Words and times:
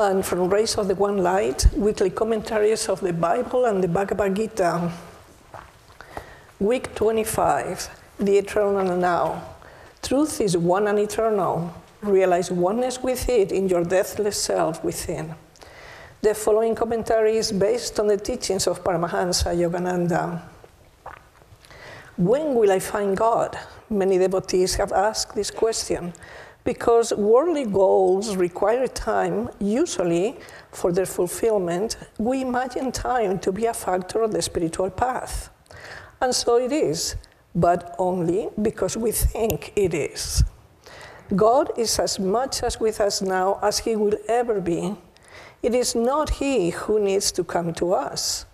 and 0.00 0.24
from 0.24 0.48
Rays 0.48 0.76
of 0.78 0.86
the 0.86 0.94
One 0.94 1.18
Light, 1.18 1.66
weekly 1.74 2.10
commentaries 2.10 2.88
of 2.88 3.00
the 3.00 3.12
Bible 3.12 3.64
and 3.64 3.82
the 3.82 3.88
Bhagavad 3.88 4.36
Gita. 4.36 4.92
Week 6.60 6.94
25, 6.94 7.90
the 8.20 8.38
eternal 8.38 8.96
now. 8.96 9.42
Truth 10.00 10.40
is 10.40 10.56
one 10.56 10.86
and 10.86 11.00
eternal. 11.00 11.74
Realize 12.00 12.52
oneness 12.52 13.02
with 13.02 13.28
it 13.28 13.50
in 13.50 13.68
your 13.68 13.82
deathless 13.82 14.40
self 14.40 14.84
within. 14.84 15.34
The 16.22 16.32
following 16.32 16.76
commentary 16.76 17.36
is 17.36 17.50
based 17.50 17.98
on 17.98 18.06
the 18.06 18.16
teachings 18.16 18.68
of 18.68 18.84
Paramahansa 18.84 19.50
Yogananda. 19.56 20.42
When 22.16 22.54
will 22.54 22.70
I 22.70 22.78
find 22.78 23.16
God? 23.16 23.58
Many 23.90 24.18
devotees 24.18 24.76
have 24.76 24.92
asked 24.92 25.34
this 25.34 25.50
question 25.50 26.12
because 26.68 27.14
worldly 27.14 27.64
goals 27.64 28.36
require 28.36 28.86
time, 28.86 29.48
usually 29.58 30.36
for 30.70 30.92
their 30.92 31.06
fulfillment, 31.06 31.96
we 32.18 32.42
imagine 32.42 32.92
time 32.92 33.38
to 33.38 33.50
be 33.50 33.64
a 33.64 33.72
factor 33.72 34.20
of 34.20 34.32
the 34.32 34.42
spiritual 34.42 34.90
path. 34.90 35.48
And 36.20 36.34
so 36.34 36.58
it 36.58 36.70
is, 36.70 37.16
but 37.54 37.96
only 37.98 38.50
because 38.60 38.98
we 38.98 39.12
think 39.12 39.72
it 39.76 39.94
is. 39.94 40.44
God 41.34 41.70
is 41.78 41.98
as 41.98 42.18
much 42.18 42.62
as 42.62 42.78
with 42.78 43.00
us 43.00 43.22
now 43.22 43.58
as 43.62 43.78
He 43.78 43.96
will 43.96 44.18
ever 44.28 44.60
be. 44.60 44.94
It 45.62 45.74
is 45.74 45.94
not 45.94 46.28
He 46.28 46.68
who 46.68 47.00
needs 47.00 47.32
to 47.32 47.44
come 47.44 47.72
to 47.80 47.94
us, 47.94 48.44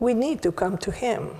we 0.00 0.14
need 0.14 0.40
to 0.44 0.50
come 0.50 0.78
to 0.78 0.90
Him. 0.90 1.32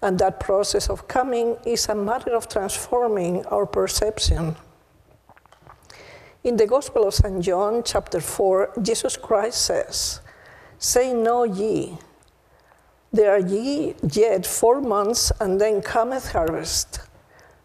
And 0.00 0.18
that 0.20 0.40
process 0.40 0.88
of 0.88 1.06
coming 1.06 1.58
is 1.66 1.86
a 1.86 1.94
matter 1.94 2.34
of 2.34 2.48
transforming 2.48 3.44
our 3.44 3.66
perception 3.66 4.56
in 6.42 6.56
the 6.56 6.66
Gospel 6.66 7.06
of 7.06 7.14
St. 7.14 7.42
John, 7.42 7.82
chapter 7.84 8.20
4, 8.20 8.72
Jesus 8.80 9.16
Christ 9.16 9.62
says, 9.62 10.20
Say 10.78 11.12
no 11.12 11.44
ye, 11.44 11.98
there 13.12 13.32
are 13.32 13.40
ye 13.40 13.94
yet 14.12 14.46
four 14.46 14.80
months, 14.80 15.32
and 15.40 15.60
then 15.60 15.82
cometh 15.82 16.32
harvest. 16.32 17.00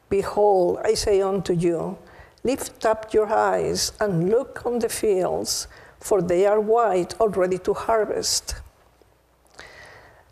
Behold, 0.09 0.79
I 0.83 0.93
say 0.93 1.21
unto 1.21 1.53
you, 1.53 1.97
lift 2.43 2.85
up 2.85 3.13
your 3.13 3.27
eyes 3.27 3.93
and 4.01 4.29
look 4.29 4.65
on 4.65 4.79
the 4.79 4.89
fields, 4.89 5.67
for 5.99 6.21
they 6.21 6.45
are 6.45 6.59
white, 6.59 7.13
already 7.21 7.57
to 7.59 7.73
harvest. 7.73 8.55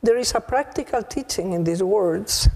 There 0.02 0.18
is 0.18 0.36
a 0.36 0.42
practical 0.42 1.02
teaching 1.02 1.54
in 1.54 1.64
these 1.64 1.82
words, 1.82 2.50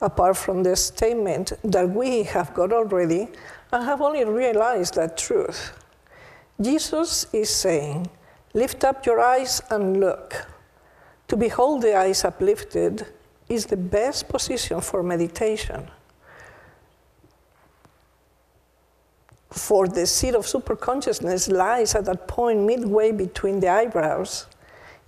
apart 0.00 0.36
from 0.36 0.62
the 0.62 0.76
statement 0.76 1.52
that 1.64 1.90
we 1.90 2.22
have 2.22 2.54
got 2.54 2.72
already 2.72 3.28
I 3.74 3.82
have 3.82 4.00
only 4.00 4.24
realized 4.24 4.94
that 4.94 5.18
truth. 5.18 5.72
Jesus 6.60 7.26
is 7.32 7.50
saying, 7.50 8.08
Lift 8.52 8.84
up 8.84 9.04
your 9.04 9.18
eyes 9.18 9.60
and 9.68 9.98
look. 9.98 10.46
To 11.26 11.36
behold 11.36 11.82
the 11.82 11.96
eyes 11.96 12.24
uplifted 12.24 13.04
is 13.48 13.66
the 13.66 13.76
best 13.76 14.28
position 14.28 14.80
for 14.80 15.02
meditation. 15.02 15.90
For 19.50 19.88
the 19.88 20.06
seat 20.06 20.36
of 20.36 20.46
superconsciousness 20.46 21.50
lies 21.50 21.96
at 21.96 22.04
that 22.04 22.28
point 22.28 22.60
midway 22.60 23.10
between 23.10 23.58
the 23.58 23.70
eyebrows 23.70 24.46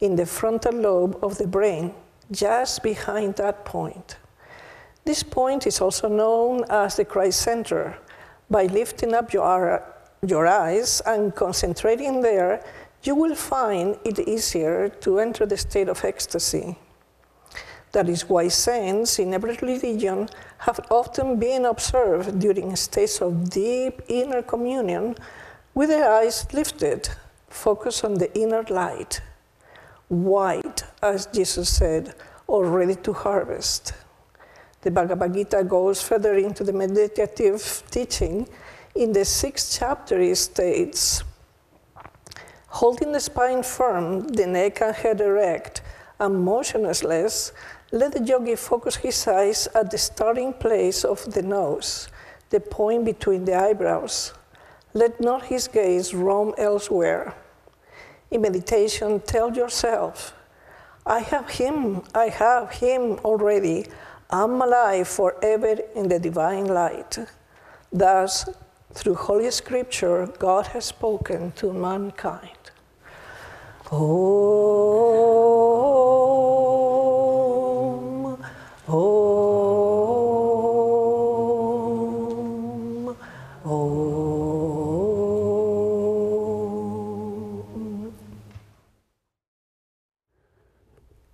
in 0.01 0.17
the 0.17 0.27
frontal 0.27 0.75
lobe 0.75 1.17
of 1.23 1.39
the 1.39 1.47
brain, 1.47 1.95
just 2.33 2.83
behind 2.83 3.37
that 3.37 3.65
point. 3.65 4.17
This 5.05 5.23
point 5.23 5.69
is 5.69 5.81
also 5.81 6.09
known 6.09 6.65
as 6.69 6.97
the 6.97 7.05
Christ 7.05 7.43
center 7.43 7.97
by 8.51 8.67
lifting 8.67 9.15
up 9.15 9.33
your, 9.33 9.83
your 10.27 10.47
eyes 10.47 11.03
and 11.07 11.35
concentrating 11.35 12.21
there, 12.21 12.65
you 13.03 13.15
will 13.15 13.35
find 13.35 13.99
it 14.05 14.19
easier 14.19 14.89
to 14.89 15.21
enter 15.21 15.47
the 15.47 15.57
state 15.57 15.89
of 15.89 16.05
ecstasy. 16.05 16.77
That 17.93 18.09
is 18.09 18.29
why 18.29 18.49
saints 18.49 19.19
in 19.19 19.33
every 19.33 19.57
religion 19.63 20.29
have 20.59 20.81
often 20.91 21.39
been 21.39 21.65
observed 21.65 22.39
during 22.39 22.75
states 22.77 23.21
of 23.21 23.49
deep 23.49 24.03
inner 24.09 24.43
communion 24.43 25.17
with 25.75 25.89
their 25.89 26.13
eyes 26.13 26.47
lifted, 26.53 27.09
focused 27.49 28.05
on 28.05 28.15
the 28.15 28.33
inner 28.39 28.65
light, 28.65 29.21
white, 30.09 30.85
as 31.03 31.27
Jesus 31.27 31.69
said, 31.69 32.15
or 32.47 32.67
ready 32.67 32.97
to 32.97 33.13
harvest. 33.13 33.93
The 34.87 34.93
Bhagavad 34.93 35.35
Gita 35.35 35.65
goes 35.65 36.01
further 36.01 36.35
into 36.35 36.63
the 36.63 36.73
meditative 36.73 37.83
teaching. 37.91 38.49
In 38.95 39.13
the 39.13 39.25
sixth 39.25 39.77
chapter, 39.81 40.21
it 40.21 40.37
states 40.37 41.25
Holding 42.69 43.11
the 43.11 43.19
spine 43.19 43.65
firm, 43.65 44.29
the 44.29 44.47
neck 44.47 44.81
and 44.81 44.95
head 44.95 45.21
erect, 45.21 45.83
and 46.21 46.39
motionless, 46.39 47.53
let 47.91 48.13
the 48.13 48.23
yogi 48.23 48.55
focus 48.55 48.95
his 48.95 49.27
eyes 49.27 49.67
at 49.75 49.91
the 49.91 49.99
starting 49.99 50.53
place 50.53 51.05
of 51.05 51.33
the 51.35 51.43
nose, 51.43 52.09
the 52.51 52.61
point 52.61 53.05
between 53.05 53.45
the 53.45 53.57
eyebrows. 53.57 54.35
Let 54.95 55.21
not 55.21 55.47
his 55.47 55.67
gaze 55.67 56.15
roam 56.15 56.55
elsewhere. 56.57 57.35
In 58.31 58.41
meditation, 58.41 59.19
tell 59.19 59.53
yourself, 59.53 60.33
I 61.05 61.19
have 61.21 61.51
him, 61.51 62.03
I 62.15 62.29
have 62.29 62.71
him 62.71 63.19
already. 63.25 63.87
I'm 64.31 64.61
alive 64.61 65.07
forever 65.07 65.77
in 65.95 66.09
the 66.09 66.19
divine 66.19 66.67
light. 66.67 67.19
Thus, 67.93 68.49
through 68.93 69.15
Holy 69.15 69.51
Scripture, 69.53 70.27
God 70.39 70.67
has 70.69 70.87
spoken 70.87 71.53
to 71.53 71.73
mankind. 71.73 72.51
Om, 73.93 74.03
Om, 78.89 79.17
Om. 83.65 84.47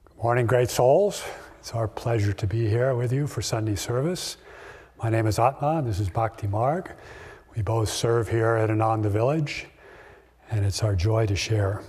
Good 0.04 0.22
morning, 0.22 0.46
great 0.46 0.68
souls. 0.70 1.24
It's 1.62 1.74
our 1.74 1.86
pleasure 1.86 2.32
to 2.32 2.46
be 2.48 2.68
here 2.68 2.92
with 2.96 3.12
you 3.12 3.28
for 3.28 3.40
Sunday 3.40 3.76
service. 3.76 4.36
My 5.00 5.08
name 5.08 5.28
is 5.28 5.38
Atma, 5.38 5.80
this 5.86 6.00
is 6.00 6.10
Bhakti 6.10 6.48
Marg. 6.48 6.90
We 7.54 7.62
both 7.62 7.88
serve 7.88 8.28
here 8.28 8.56
at 8.56 8.68
Ananda 8.68 9.08
Village, 9.08 9.66
and 10.50 10.64
it's 10.64 10.82
our 10.82 10.96
joy 10.96 11.26
to 11.26 11.36
share. 11.36 11.84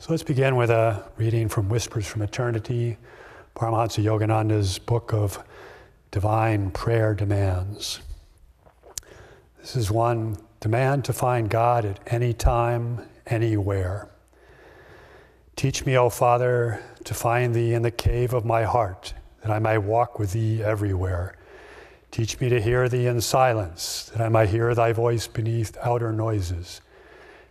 So 0.00 0.10
let's 0.10 0.24
begin 0.24 0.56
with 0.56 0.70
a 0.70 1.08
reading 1.18 1.48
from 1.48 1.68
Whispers 1.68 2.04
from 2.04 2.22
Eternity, 2.22 2.96
Paramahansa 3.54 4.02
Yogananda's 4.02 4.80
book 4.80 5.12
of 5.12 5.40
divine 6.10 6.72
prayer 6.72 7.14
demands. 7.14 8.00
This 9.60 9.76
is 9.76 9.88
one 9.88 10.36
demand 10.58 11.04
to 11.04 11.12
find 11.12 11.48
God 11.48 11.84
at 11.84 12.00
any 12.08 12.32
time, 12.32 13.06
anywhere. 13.28 14.08
Teach 15.56 15.86
me, 15.86 15.96
O 15.96 16.10
Father, 16.10 16.82
to 17.04 17.14
find 17.14 17.54
thee 17.54 17.72
in 17.72 17.80
the 17.80 17.90
cave 17.90 18.34
of 18.34 18.44
my 18.44 18.64
heart, 18.64 19.14
that 19.40 19.50
I 19.50 19.58
may 19.58 19.78
walk 19.78 20.18
with 20.18 20.32
thee 20.32 20.62
everywhere. 20.62 21.34
Teach 22.10 22.38
me 22.38 22.50
to 22.50 22.60
hear 22.60 22.90
thee 22.90 23.06
in 23.06 23.22
silence, 23.22 24.10
that 24.12 24.20
I 24.20 24.28
may 24.28 24.46
hear 24.46 24.74
thy 24.74 24.92
voice 24.92 25.26
beneath 25.26 25.74
outer 25.78 26.12
noises. 26.12 26.82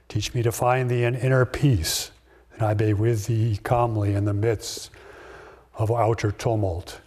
Teach 0.08 0.36
me 0.36 0.44
to 0.44 0.52
find 0.52 0.88
thee 0.88 1.04
in 1.04 1.16
inner 1.16 1.46
peace, 1.46 2.12
that 2.52 2.62
I 2.62 2.76
may 2.76 2.94
with 2.94 3.26
thee 3.26 3.60
calmly 3.64 4.14
in 4.14 4.26
the 4.26 4.34
midst 4.34 4.92
of 5.74 5.92
outer 5.92 6.32
tumult. 6.32 7.02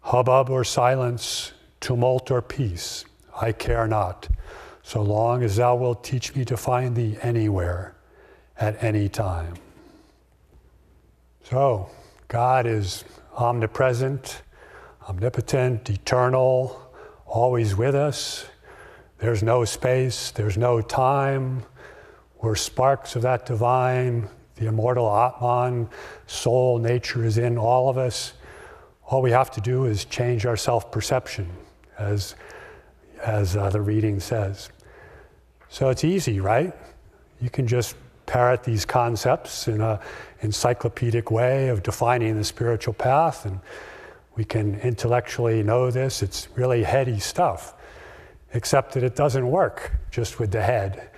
Hubbub 0.00 0.50
or 0.50 0.64
silence, 0.64 1.52
tumult 1.80 2.30
or 2.30 2.42
peace, 2.42 3.06
I 3.40 3.52
care 3.52 3.86
not, 3.86 4.28
so 4.82 5.00
long 5.00 5.42
as 5.42 5.56
thou 5.56 5.76
wilt 5.76 6.04
teach 6.04 6.34
me 6.34 6.44
to 6.44 6.58
find 6.58 6.94
thee 6.94 7.16
anywhere, 7.22 7.94
at 8.58 8.82
any 8.84 9.08
time. 9.08 9.54
So, 11.48 11.88
God 12.26 12.66
is 12.66 13.04
omnipresent, 13.36 14.42
omnipotent, 15.08 15.88
eternal, 15.88 16.92
always 17.24 17.76
with 17.76 17.94
us. 17.94 18.46
There's 19.18 19.44
no 19.44 19.64
space, 19.64 20.32
there's 20.32 20.58
no 20.58 20.80
time. 20.80 21.62
We're 22.42 22.56
sparks 22.56 23.14
of 23.14 23.22
that 23.22 23.46
divine, 23.46 24.28
the 24.56 24.66
immortal 24.66 25.08
Atman, 25.08 25.88
soul, 26.26 26.78
nature 26.78 27.24
is 27.24 27.38
in 27.38 27.58
all 27.58 27.88
of 27.88 27.96
us. 27.96 28.32
All 29.04 29.22
we 29.22 29.30
have 29.30 29.52
to 29.52 29.60
do 29.60 29.84
is 29.84 30.04
change 30.04 30.46
our 30.46 30.56
self 30.56 30.90
perception, 30.90 31.48
as, 31.96 32.34
as 33.24 33.56
uh, 33.56 33.70
the 33.70 33.80
reading 33.80 34.18
says. 34.18 34.68
So 35.68 35.90
it's 35.90 36.02
easy, 36.02 36.40
right? 36.40 36.74
You 37.40 37.50
can 37.50 37.68
just 37.68 37.94
parrot 38.26 38.64
these 38.64 38.84
concepts 38.84 39.68
in 39.68 39.80
an 39.80 40.00
encyclopedic 40.46 41.30
way 41.30 41.68
of 41.68 41.82
defining 41.82 42.36
the 42.36 42.44
spiritual 42.44 42.94
path, 42.94 43.44
and 43.44 43.60
we 44.36 44.44
can 44.44 44.80
intellectually 44.80 45.62
know 45.62 45.90
this. 45.90 46.22
It's 46.22 46.48
really 46.56 46.82
heady 46.82 47.18
stuff, 47.18 47.74
except 48.54 48.94
that 48.94 49.02
it 49.02 49.14
doesn't 49.14 49.46
work 49.46 49.92
just 50.10 50.38
with 50.38 50.50
the 50.52 50.62
head. 50.62 51.10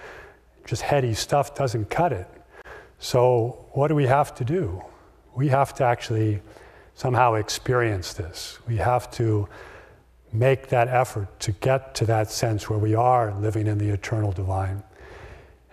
just 0.66 0.82
heady 0.82 1.14
stuff 1.14 1.54
doesn't 1.54 1.88
cut 1.88 2.12
it. 2.12 2.28
So, 2.98 3.66
what 3.72 3.88
do 3.88 3.94
we 3.94 4.06
have 4.06 4.34
to 4.34 4.44
do? 4.44 4.82
We 5.34 5.48
have 5.48 5.72
to 5.74 5.84
actually 5.84 6.42
somehow 6.94 7.34
experience 7.34 8.12
this. 8.12 8.58
We 8.66 8.76
have 8.76 9.10
to 9.12 9.48
make 10.32 10.68
that 10.68 10.88
effort 10.88 11.28
to 11.40 11.52
get 11.52 11.94
to 11.94 12.06
that 12.06 12.30
sense 12.30 12.68
where 12.68 12.78
we 12.78 12.94
are 12.94 13.32
living 13.40 13.66
in 13.66 13.78
the 13.78 13.88
eternal 13.88 14.32
divine. 14.32 14.82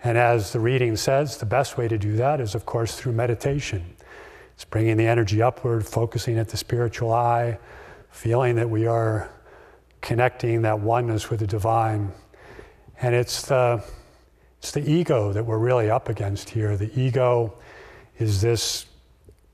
And 0.06 0.16
as 0.16 0.52
the 0.52 0.60
reading 0.60 0.94
says, 0.94 1.36
the 1.38 1.46
best 1.46 1.76
way 1.76 1.88
to 1.88 1.98
do 1.98 2.14
that 2.14 2.40
is, 2.40 2.54
of 2.54 2.64
course, 2.64 2.94
through 2.94 3.14
meditation. 3.14 3.96
It's 4.54 4.64
bringing 4.64 4.96
the 4.96 5.06
energy 5.08 5.42
upward, 5.42 5.84
focusing 5.84 6.38
at 6.38 6.48
the 6.48 6.56
spiritual 6.56 7.12
eye, 7.12 7.58
feeling 8.10 8.54
that 8.54 8.70
we 8.70 8.86
are 8.86 9.28
connecting 10.02 10.62
that 10.62 10.78
oneness 10.78 11.28
with 11.28 11.40
the 11.40 11.46
divine. 11.48 12.12
And 13.02 13.16
it's 13.16 13.46
the, 13.46 13.82
it's 14.60 14.70
the 14.70 14.88
ego 14.88 15.32
that 15.32 15.44
we're 15.44 15.58
really 15.58 15.90
up 15.90 16.08
against 16.08 16.50
here. 16.50 16.76
The 16.76 16.96
ego 16.96 17.54
is 18.20 18.40
this 18.40 18.86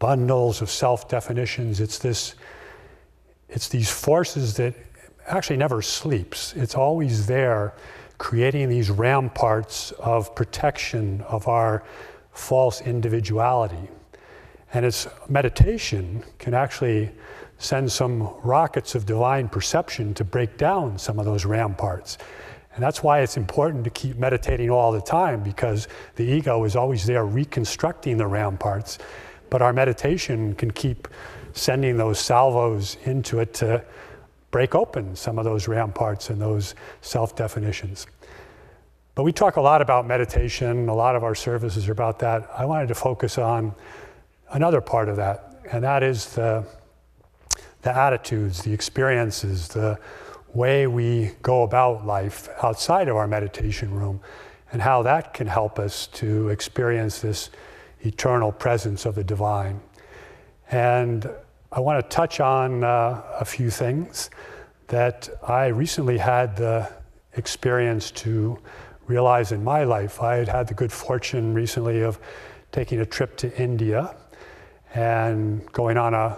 bundles 0.00 0.60
of 0.60 0.69
self 0.69 1.08
definitions. 1.08 1.81
It's 1.81 1.99
this, 1.99 2.34
it's 3.49 3.70
these 3.70 3.90
forces 3.90 4.52
that 4.58 4.75
actually 5.26 5.56
never 5.56 5.81
sleeps. 5.81 6.52
It's 6.52 6.75
always 6.75 7.26
there, 7.26 7.72
creating 8.23 8.69
these 8.69 8.89
ramparts 8.89 9.91
of 9.99 10.33
protection 10.37 11.21
of 11.23 11.49
our 11.49 11.83
false 12.31 12.81
individuality. 12.81 13.89
And 14.73 14.87
its 14.87 15.09
meditation 15.29 16.23
can 16.39 16.55
actually 16.55 17.11
send 17.59 17.91
some 17.91 18.33
rockets 18.45 18.95
of 18.95 19.07
divine 19.07 19.49
perception 19.49 20.15
to 20.15 20.23
break 20.23 20.57
down 20.57 20.99
some 20.99 21.19
of 21.19 21.25
those 21.25 21.45
ramparts. 21.45 22.17
And 22.77 22.83
that's 22.85 23.03
why 23.03 23.23
it's 23.23 23.37
important 23.37 23.83
to 23.83 23.91
keep 23.91 24.17
meditating 24.17 24.71
all 24.71 24.93
the 24.93 25.01
time 25.01 25.43
because 25.43 25.89
the 26.15 26.23
ego 26.23 26.63
is 26.63 26.77
always 26.77 27.05
there 27.05 27.27
reconstructing 27.27 28.19
the 28.19 28.29
ramparts. 28.29 28.99
But 29.51 29.63
our 29.63 29.73
meditation 29.73 30.55
can 30.55 30.71
keep 30.71 31.09
sending 31.55 31.97
those 31.97 32.21
salvos 32.21 32.99
into 33.03 33.41
it 33.41 33.53
to 33.55 33.85
break 34.52 34.76
open 34.76 35.16
some 35.16 35.38
of 35.38 35.44
those 35.44 35.66
ramparts 35.66 36.31
and 36.31 36.40
those 36.40 36.76
self 37.00 37.34
definitions. 37.34 38.06
But 39.16 39.25
we 39.25 39.32
talk 39.32 39.56
a 39.56 39.60
lot 39.60 39.82
about 39.82 40.06
meditation, 40.06 40.88
a 40.88 40.94
lot 40.94 41.16
of 41.16 41.25
our 41.25 41.34
services 41.34 41.88
are 41.88 41.93
about 41.93 42.20
that. 42.20 42.49
I 42.56 42.64
wanted 42.64 42.87
to 42.88 42.94
focus 42.94 43.37
on 43.37 43.75
another 44.52 44.81
part 44.81 45.08
of 45.08 45.16
that, 45.16 45.58
and 45.72 45.82
that 45.82 46.04
is 46.04 46.34
the 46.34 46.64
the 47.82 47.96
attitudes, 47.96 48.62
the 48.62 48.72
experiences, 48.72 49.66
the 49.69 49.99
way 50.54 50.87
we 50.87 51.32
go 51.43 51.64
about 51.64 52.06
life 52.06 52.49
outside 52.62 53.08
of 53.08 53.16
our 53.16 53.26
meditation 53.26 53.93
room, 53.93 54.20
and 54.70 54.81
how 54.81 55.02
that 55.02 55.34
can 55.34 55.49
help 55.49 55.78
us 55.78 56.06
to 56.06 56.49
experience 56.49 57.20
this 57.20 57.50
eternal 58.02 58.52
presence 58.52 59.04
of 59.04 59.16
the 59.16 59.25
divine. 59.25 59.81
And 60.70 61.28
I 61.75 61.81
want 61.81 62.05
to 62.05 62.15
touch 62.15 62.39
on 62.39 62.85
uh, 62.85 63.23
a 63.41 63.47
few 63.47 63.71
things 63.71 64.29
that 64.89 65.31
I 65.43 65.69
recently 65.69 66.19
had 66.19 66.55
the 66.55 66.87
experience 67.39 68.11
to 68.11 68.59
realize 69.07 69.53
in 69.53 69.65
my 69.65 69.85
life. 69.85 70.21
I 70.21 70.37
had 70.37 70.49
had 70.49 70.69
the 70.69 70.75
good 70.75 70.93
fortune 70.93 71.55
recently 71.55 72.03
of 72.03 72.19
taking 72.73 73.01
a 73.01 73.07
trip 73.07 73.39
to 73.39 73.59
India 73.59 74.15
and 74.95 75.65
going 75.73 75.97
on 75.97 76.13
a 76.13 76.37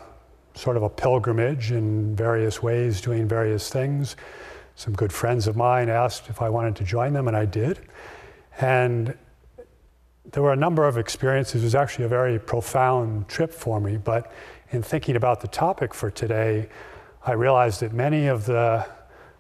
sort 0.55 0.77
of 0.77 0.85
a 0.85 0.89
pilgrimage 0.89 1.73
in 1.73 2.15
various 2.15 2.63
ways, 2.63 3.01
doing 3.01 3.27
various 3.27 3.69
things. 3.69 4.15
Some 4.77 4.95
good 4.95 5.13
friends 5.13 5.49
of 5.49 5.57
mine 5.57 5.89
asked 5.89 6.29
if 6.29 6.43
I 6.43 6.49
wanted 6.49 6.77
to 6.77 6.85
join 6.85 7.13
them, 7.13 7.27
and 7.27 7.37
I 7.37 7.45
did. 7.45 7.81
And 8.61 9.19
there 10.31 10.45
were 10.45 10.53
a 10.53 10.57
number 10.57 10.87
of 10.87 10.97
experiences. 10.97 11.63
It 11.63 11.65
was 11.65 11.75
actually 11.75 12.05
a 12.05 12.09
very 12.09 12.39
profound 12.39 13.27
trip 13.27 13.53
for 13.53 13.81
me, 13.81 13.97
but 13.97 14.31
in 14.75 14.83
thinking 14.83 15.17
about 15.17 15.41
the 15.41 15.49
topic 15.49 15.95
for 15.95 16.11
today, 16.11 16.69
I 17.25 17.33
realized 17.33 17.81
that 17.81 17.93
many 17.93 18.27
of 18.27 18.45
the 18.45 18.87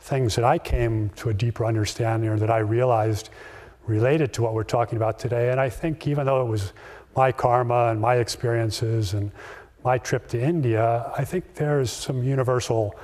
things 0.00 0.36
that 0.36 0.44
I 0.44 0.58
came 0.58 1.10
to 1.16 1.30
a 1.30 1.34
deeper 1.34 1.64
understanding 1.64 2.30
or 2.30 2.38
that 2.38 2.50
I 2.50 2.58
realized 2.58 3.30
related 3.86 4.32
to 4.34 4.42
what 4.42 4.54
we're 4.54 4.64
talking 4.64 4.96
about 4.96 5.18
today. 5.18 5.50
And 5.50 5.60
I 5.60 5.68
think 5.68 6.06
even 6.06 6.26
though 6.26 6.40
it 6.40 6.48
was 6.48 6.72
my 7.16 7.32
karma 7.32 7.88
and 7.88 8.00
my 8.00 8.16
experiences 8.16 9.14
and 9.14 9.32
my 9.84 9.98
trip 9.98 10.28
to 10.28 10.40
India, 10.40 11.12
I 11.16 11.24
think 11.24 11.54
there's 11.54 11.90
some 11.90 12.22
universal 12.22 12.98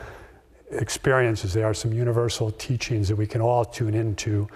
experiences 0.70 1.52
there, 1.52 1.66
are 1.66 1.74
some 1.74 1.92
universal 1.92 2.50
teachings 2.52 3.08
that 3.08 3.16
we 3.16 3.26
can 3.26 3.40
all 3.40 3.64
tune 3.64 3.94
into 3.94 4.48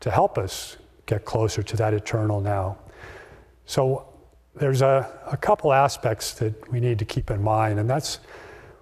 to 0.00 0.10
help 0.10 0.36
us 0.36 0.76
get 1.06 1.24
closer 1.24 1.62
to 1.62 1.76
that 1.76 1.94
eternal 1.94 2.40
now. 2.40 2.76
So 3.64 4.11
there's 4.54 4.82
a, 4.82 5.10
a 5.30 5.36
couple 5.36 5.72
aspects 5.72 6.32
that 6.34 6.70
we 6.70 6.80
need 6.80 6.98
to 6.98 7.04
keep 7.04 7.30
in 7.30 7.42
mind, 7.42 7.78
and 7.78 7.88
that's 7.88 8.20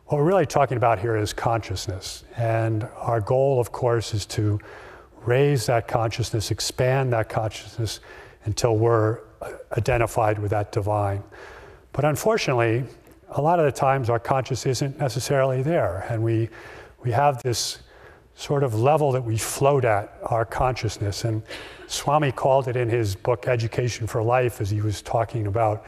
what 0.06 0.18
we're 0.18 0.24
really 0.24 0.46
talking 0.46 0.76
about 0.76 0.98
here 0.98 1.16
is 1.16 1.32
consciousness. 1.32 2.24
And 2.36 2.88
our 2.96 3.20
goal, 3.20 3.60
of 3.60 3.70
course, 3.70 4.12
is 4.12 4.26
to 4.26 4.58
raise 5.24 5.66
that 5.66 5.86
consciousness, 5.86 6.50
expand 6.50 7.12
that 7.12 7.28
consciousness 7.28 8.00
until 8.44 8.76
we're 8.76 9.20
uh, 9.40 9.52
identified 9.76 10.38
with 10.38 10.50
that 10.50 10.72
divine. 10.72 11.22
But 11.92 12.04
unfortunately, 12.04 12.84
a 13.30 13.40
lot 13.40 13.60
of 13.60 13.66
the 13.66 13.72
times 13.72 14.10
our 14.10 14.18
consciousness 14.18 14.82
isn't 14.82 14.98
necessarily 14.98 15.62
there. 15.62 16.06
And 16.08 16.22
we, 16.24 16.48
we 17.04 17.12
have 17.12 17.42
this 17.44 17.78
sort 18.40 18.62
of 18.62 18.74
level 18.74 19.12
that 19.12 19.22
we 19.22 19.36
float 19.36 19.84
at, 19.84 20.18
our 20.22 20.46
consciousness. 20.46 21.24
And 21.24 21.42
Swami 21.88 22.32
called 22.32 22.68
it 22.68 22.76
in 22.76 22.88
his 22.88 23.14
book, 23.14 23.46
Education 23.46 24.06
for 24.06 24.22
Life, 24.22 24.62
as 24.62 24.70
he 24.70 24.80
was 24.80 25.02
talking 25.02 25.46
about 25.46 25.84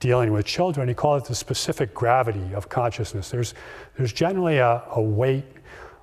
dealing 0.00 0.32
with 0.32 0.44
children, 0.44 0.88
he 0.88 0.94
called 0.94 1.22
it 1.22 1.28
the 1.28 1.34
specific 1.34 1.94
gravity 1.94 2.54
of 2.54 2.68
consciousness. 2.68 3.30
There's, 3.30 3.54
there's 3.96 4.12
generally 4.12 4.58
a, 4.58 4.82
a 4.90 5.00
weight 5.00 5.44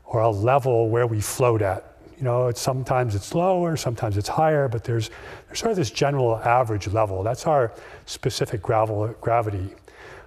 or 0.06 0.22
a 0.22 0.30
level 0.30 0.88
where 0.88 1.06
we 1.06 1.20
float 1.20 1.62
at. 1.62 1.98
You 2.18 2.24
know, 2.24 2.48
it's, 2.48 2.62
sometimes 2.62 3.14
it's 3.14 3.36
lower, 3.36 3.76
sometimes 3.76 4.16
it's 4.16 4.30
higher, 4.30 4.70
but 4.70 4.86
there's, 4.86 5.10
there's 5.48 5.60
sort 5.60 5.72
of 5.72 5.78
this 5.78 5.92
general 5.92 6.38
average 6.38 6.88
level. 6.88 7.24
That's 7.24 7.46
our 7.46 7.74
specific 8.06 8.62
gravel, 8.62 9.14
gravity 9.20 9.76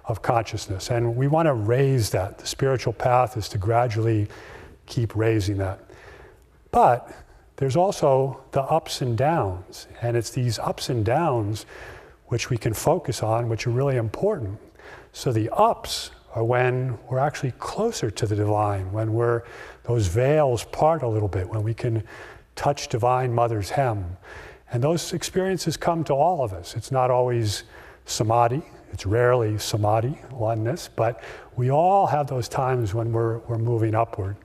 of 0.05 0.21
consciousness. 0.21 0.91
And 0.91 1.15
we 1.15 1.27
want 1.27 1.47
to 1.47 1.53
raise 1.53 2.11
that. 2.11 2.37
The 2.37 2.45
spiritual 2.45 2.93
path 2.93 3.37
is 3.37 3.49
to 3.49 3.57
gradually 3.57 4.27
keep 4.85 5.15
raising 5.15 5.57
that. 5.57 5.79
But 6.71 7.13
there's 7.57 7.75
also 7.75 8.43
the 8.51 8.61
ups 8.63 9.01
and 9.01 9.17
downs. 9.17 9.87
And 10.01 10.17
it's 10.17 10.31
these 10.31 10.59
ups 10.59 10.89
and 10.89 11.05
downs 11.05 11.65
which 12.27 12.49
we 12.49 12.57
can 12.57 12.73
focus 12.73 13.21
on, 13.21 13.47
which 13.47 13.67
are 13.67 13.69
really 13.69 13.97
important. 13.97 14.59
So 15.11 15.31
the 15.31 15.49
ups 15.51 16.11
are 16.33 16.43
when 16.43 16.97
we're 17.09 17.19
actually 17.19 17.51
closer 17.59 18.09
to 18.09 18.25
the 18.25 18.35
divine, 18.35 18.91
when 18.91 19.13
we're 19.13 19.43
those 19.83 20.07
veils 20.07 20.63
part 20.65 21.03
a 21.03 21.07
little 21.07 21.27
bit, 21.27 21.47
when 21.47 21.61
we 21.61 21.73
can 21.73 22.03
touch 22.55 22.87
divine 22.87 23.33
mother's 23.33 23.69
hem. 23.69 24.17
And 24.71 24.83
those 24.83 25.13
experiences 25.13 25.77
come 25.77 26.03
to 26.05 26.13
all 26.13 26.43
of 26.43 26.53
us. 26.53 26.75
It's 26.75 26.91
not 26.91 27.11
always 27.11 27.63
samadhi, 28.05 28.63
it's 28.93 29.07
rarely 29.07 29.57
samadhi, 29.57 30.19
oneness, 30.31 30.87
but 30.95 31.23
we 31.55 31.71
all 31.71 32.05
have 32.05 32.27
those 32.27 32.47
times 32.47 32.93
when 32.93 33.11
we're, 33.11 33.39
we're 33.39 33.57
moving 33.57 33.95
upward. 33.95 34.37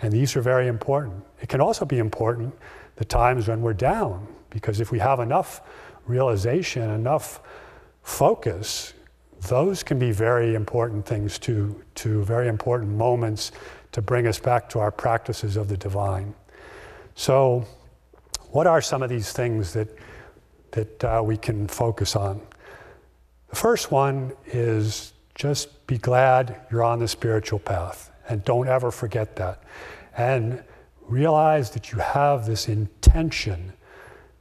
And 0.00 0.10
these 0.10 0.34
are 0.34 0.40
very 0.40 0.66
important. 0.66 1.22
It 1.42 1.50
can 1.50 1.60
also 1.60 1.84
be 1.84 1.98
important 1.98 2.54
the 2.96 3.04
times 3.04 3.48
when 3.48 3.60
we're 3.60 3.74
down, 3.74 4.26
because 4.48 4.80
if 4.80 4.90
we 4.90 4.98
have 4.98 5.20
enough 5.20 5.60
realization, 6.06 6.88
enough 6.90 7.40
focus, 8.02 8.94
those 9.42 9.82
can 9.82 9.98
be 9.98 10.10
very 10.10 10.54
important 10.54 11.04
things 11.04 11.38
to, 11.40 11.80
to 11.96 12.24
very 12.24 12.48
important 12.48 12.92
moments 12.92 13.52
to 13.92 14.00
bring 14.00 14.26
us 14.26 14.38
back 14.38 14.70
to 14.70 14.78
our 14.78 14.90
practices 14.90 15.56
of 15.56 15.68
the 15.68 15.76
divine. 15.76 16.34
So, 17.14 17.66
what 18.52 18.66
are 18.66 18.80
some 18.80 19.02
of 19.02 19.10
these 19.10 19.32
things 19.32 19.74
that, 19.74 19.88
that 20.70 21.04
uh, 21.04 21.22
we 21.22 21.36
can 21.36 21.68
focus 21.68 22.16
on? 22.16 22.40
The 23.52 23.56
first 23.56 23.92
one 23.92 24.32
is 24.46 25.12
just 25.34 25.86
be 25.86 25.98
glad 25.98 26.56
you're 26.70 26.82
on 26.82 26.98
the 26.98 27.06
spiritual 27.06 27.58
path 27.58 28.10
and 28.26 28.42
don't 28.44 28.66
ever 28.66 28.90
forget 28.90 29.36
that. 29.36 29.62
And 30.16 30.64
realize 31.02 31.70
that 31.72 31.92
you 31.92 31.98
have 31.98 32.46
this 32.46 32.66
intention 32.66 33.74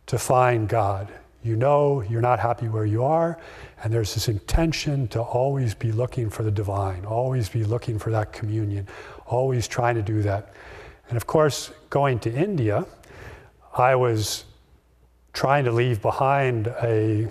to 0.06 0.18
find 0.18 0.70
God. 0.70 1.12
You 1.44 1.58
know 1.58 2.02
you're 2.02 2.22
not 2.22 2.40
happy 2.40 2.70
where 2.70 2.86
you 2.86 3.04
are, 3.04 3.38
and 3.84 3.94
there's 3.94 4.14
this 4.14 4.30
intention 4.30 5.10
to 5.10 5.22
always 5.22 5.76
be 5.76 5.92
looking 5.92 6.30
for 6.30 6.44
the 6.44 6.52
divine, 6.52 7.04
always 7.04 7.50
be 7.50 7.66
looking 7.66 8.00
for 8.00 8.12
that 8.12 8.32
communion, 8.32 8.88
always 9.26 9.68
trying 9.68 9.96
to 9.96 10.02
do 10.02 10.22
that. 10.22 10.54
And 11.10 11.18
of 11.18 11.28
course, 11.28 11.72
going 11.90 12.20
to 12.20 12.34
India, 12.34 12.86
I 13.76 13.96
was 13.96 14.46
trying 15.34 15.66
to 15.66 15.72
leave 15.72 16.02
behind 16.02 16.68
a, 16.68 17.30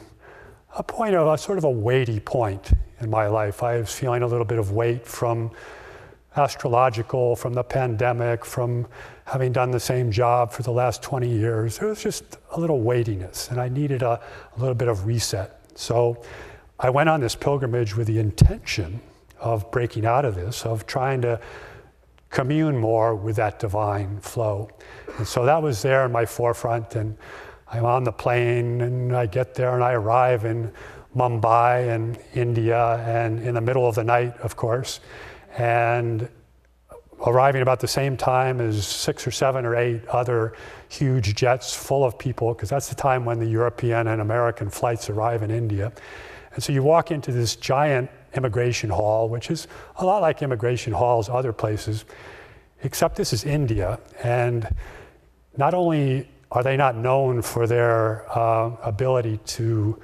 a 0.76 0.82
point 0.82 1.14
of 1.14 1.26
a 1.26 1.36
sort 1.36 1.58
of 1.58 1.64
a 1.64 1.70
weighty 1.70 2.20
point 2.20 2.72
in 3.00 3.10
my 3.10 3.26
life. 3.26 3.62
I 3.62 3.78
was 3.78 3.92
feeling 3.92 4.22
a 4.22 4.26
little 4.26 4.44
bit 4.44 4.58
of 4.58 4.72
weight 4.72 5.06
from 5.06 5.50
astrological, 6.36 7.34
from 7.34 7.54
the 7.54 7.64
pandemic, 7.64 8.44
from 8.44 8.86
having 9.24 9.52
done 9.52 9.70
the 9.70 9.80
same 9.80 10.10
job 10.12 10.52
for 10.52 10.62
the 10.62 10.70
last 10.70 11.02
20 11.02 11.28
years. 11.28 11.78
There 11.78 11.88
was 11.88 12.02
just 12.02 12.38
a 12.52 12.60
little 12.60 12.80
weightiness, 12.80 13.50
and 13.50 13.60
I 13.60 13.68
needed 13.68 14.02
a, 14.02 14.20
a 14.56 14.58
little 14.58 14.74
bit 14.74 14.88
of 14.88 15.06
reset. 15.06 15.60
So 15.74 16.22
I 16.78 16.90
went 16.90 17.08
on 17.08 17.20
this 17.20 17.34
pilgrimage 17.34 17.96
with 17.96 18.06
the 18.06 18.18
intention 18.18 19.00
of 19.40 19.70
breaking 19.70 20.06
out 20.06 20.24
of 20.24 20.34
this, 20.34 20.64
of 20.64 20.86
trying 20.86 21.22
to 21.22 21.40
commune 22.30 22.76
more 22.76 23.14
with 23.14 23.36
that 23.36 23.58
divine 23.58 24.20
flow. 24.20 24.70
And 25.18 25.26
so 25.26 25.44
that 25.44 25.60
was 25.60 25.82
there 25.82 26.06
in 26.06 26.12
my 26.12 26.24
forefront. 26.24 26.94
And 26.94 27.16
I'm 27.72 27.84
on 27.84 28.04
the 28.04 28.12
plane 28.12 28.80
and 28.80 29.16
I 29.16 29.26
get 29.26 29.54
there 29.54 29.74
and 29.74 29.84
I 29.84 29.92
arrive 29.92 30.44
in 30.44 30.72
Mumbai 31.16 31.94
and 31.94 32.18
India 32.34 32.96
and 33.06 33.40
in 33.40 33.54
the 33.54 33.60
middle 33.60 33.86
of 33.88 33.94
the 33.94 34.04
night, 34.04 34.36
of 34.38 34.56
course. 34.56 35.00
And 35.56 36.28
arriving 37.26 37.62
about 37.62 37.80
the 37.80 37.88
same 37.88 38.16
time 38.16 38.60
as 38.60 38.86
six 38.86 39.26
or 39.26 39.30
seven 39.30 39.66
or 39.66 39.76
eight 39.76 40.06
other 40.08 40.54
huge 40.88 41.34
jets 41.34 41.74
full 41.74 42.04
of 42.04 42.18
people, 42.18 42.54
because 42.54 42.70
that's 42.70 42.88
the 42.88 42.94
time 42.94 43.24
when 43.24 43.38
the 43.38 43.46
European 43.46 44.06
and 44.08 44.20
American 44.20 44.70
flights 44.70 45.10
arrive 45.10 45.42
in 45.42 45.50
India. 45.50 45.92
And 46.54 46.62
so 46.62 46.72
you 46.72 46.82
walk 46.82 47.10
into 47.10 47.30
this 47.30 47.56
giant 47.56 48.10
immigration 48.34 48.90
hall, 48.90 49.28
which 49.28 49.50
is 49.50 49.68
a 49.96 50.04
lot 50.04 50.22
like 50.22 50.42
immigration 50.42 50.92
halls 50.92 51.28
other 51.28 51.52
places, 51.52 52.04
except 52.82 53.16
this 53.16 53.32
is 53.32 53.44
India. 53.44 54.00
And 54.22 54.74
not 55.56 55.74
only 55.74 56.29
are 56.52 56.62
they 56.62 56.76
not 56.76 56.96
known 56.96 57.42
for 57.42 57.66
their 57.66 58.26
uh, 58.36 58.76
ability 58.82 59.38
to 59.44 60.00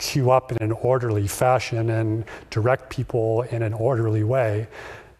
queue 0.00 0.30
up 0.30 0.50
in 0.50 0.58
an 0.62 0.72
orderly 0.72 1.28
fashion 1.28 1.90
and 1.90 2.24
direct 2.48 2.88
people 2.90 3.42
in 3.42 3.62
an 3.62 3.74
orderly 3.74 4.24
way, 4.24 4.66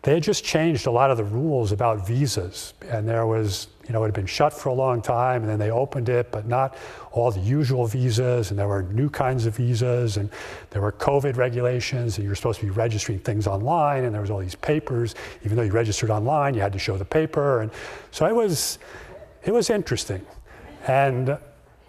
they 0.03 0.15
had 0.15 0.23
just 0.23 0.43
changed 0.43 0.87
a 0.87 0.91
lot 0.91 1.11
of 1.11 1.19
the 1.19 1.25
rules 1.25 1.73
about 1.73 2.07
visas. 2.07 2.73
And 2.89 3.07
there 3.07 3.27
was, 3.27 3.69
you 3.87 3.93
know, 3.93 4.03
it 4.03 4.07
had 4.07 4.15
been 4.15 4.25
shut 4.25 4.55
for 4.55 4.71
a 4.71 4.73
long 4.73 5.03
time, 5.03 5.43
and 5.43 5.51
then 5.51 5.59
they 5.59 5.71
opened 5.71 6.09
it, 6.09 6.31
but 6.31 6.49
not 6.49 6.79
all 7.13 7.31
the 7.31 7.41
usual 7.41 7.87
visas. 7.87 8.51
And 8.51 8.59
there 8.59 8.67
were 8.67 8.83
new 8.85 9.11
kinds 9.11 9.45
of 9.45 9.57
visas, 9.57 10.17
and 10.17 10.31
there 10.71 10.81
were 10.81 10.93
COVID 10.93 11.37
regulations, 11.37 12.17
and 12.17 12.25
you 12.25 12.31
were 12.31 12.35
supposed 12.35 12.61
to 12.61 12.67
be 12.67 12.71
registering 12.71 13.19
things 13.19 13.47
online, 13.47 14.05
and 14.05 14.15
there 14.15 14.23
was 14.23 14.31
all 14.31 14.39
these 14.39 14.55
papers. 14.55 15.15
Even 15.45 15.59
though 15.59 15.65
you 15.65 15.73
registered 15.73 16.09
online, 16.09 16.55
you 16.55 16.63
had 16.63 16.73
to 16.73 16.79
show 16.79 16.97
the 16.97 17.05
paper. 17.05 17.61
And 17.61 17.71
so 18.11 18.25
it 18.25 18.35
was, 18.35 18.79
it 19.45 19.53
was 19.53 19.69
interesting. 19.69 20.25
And 20.87 21.39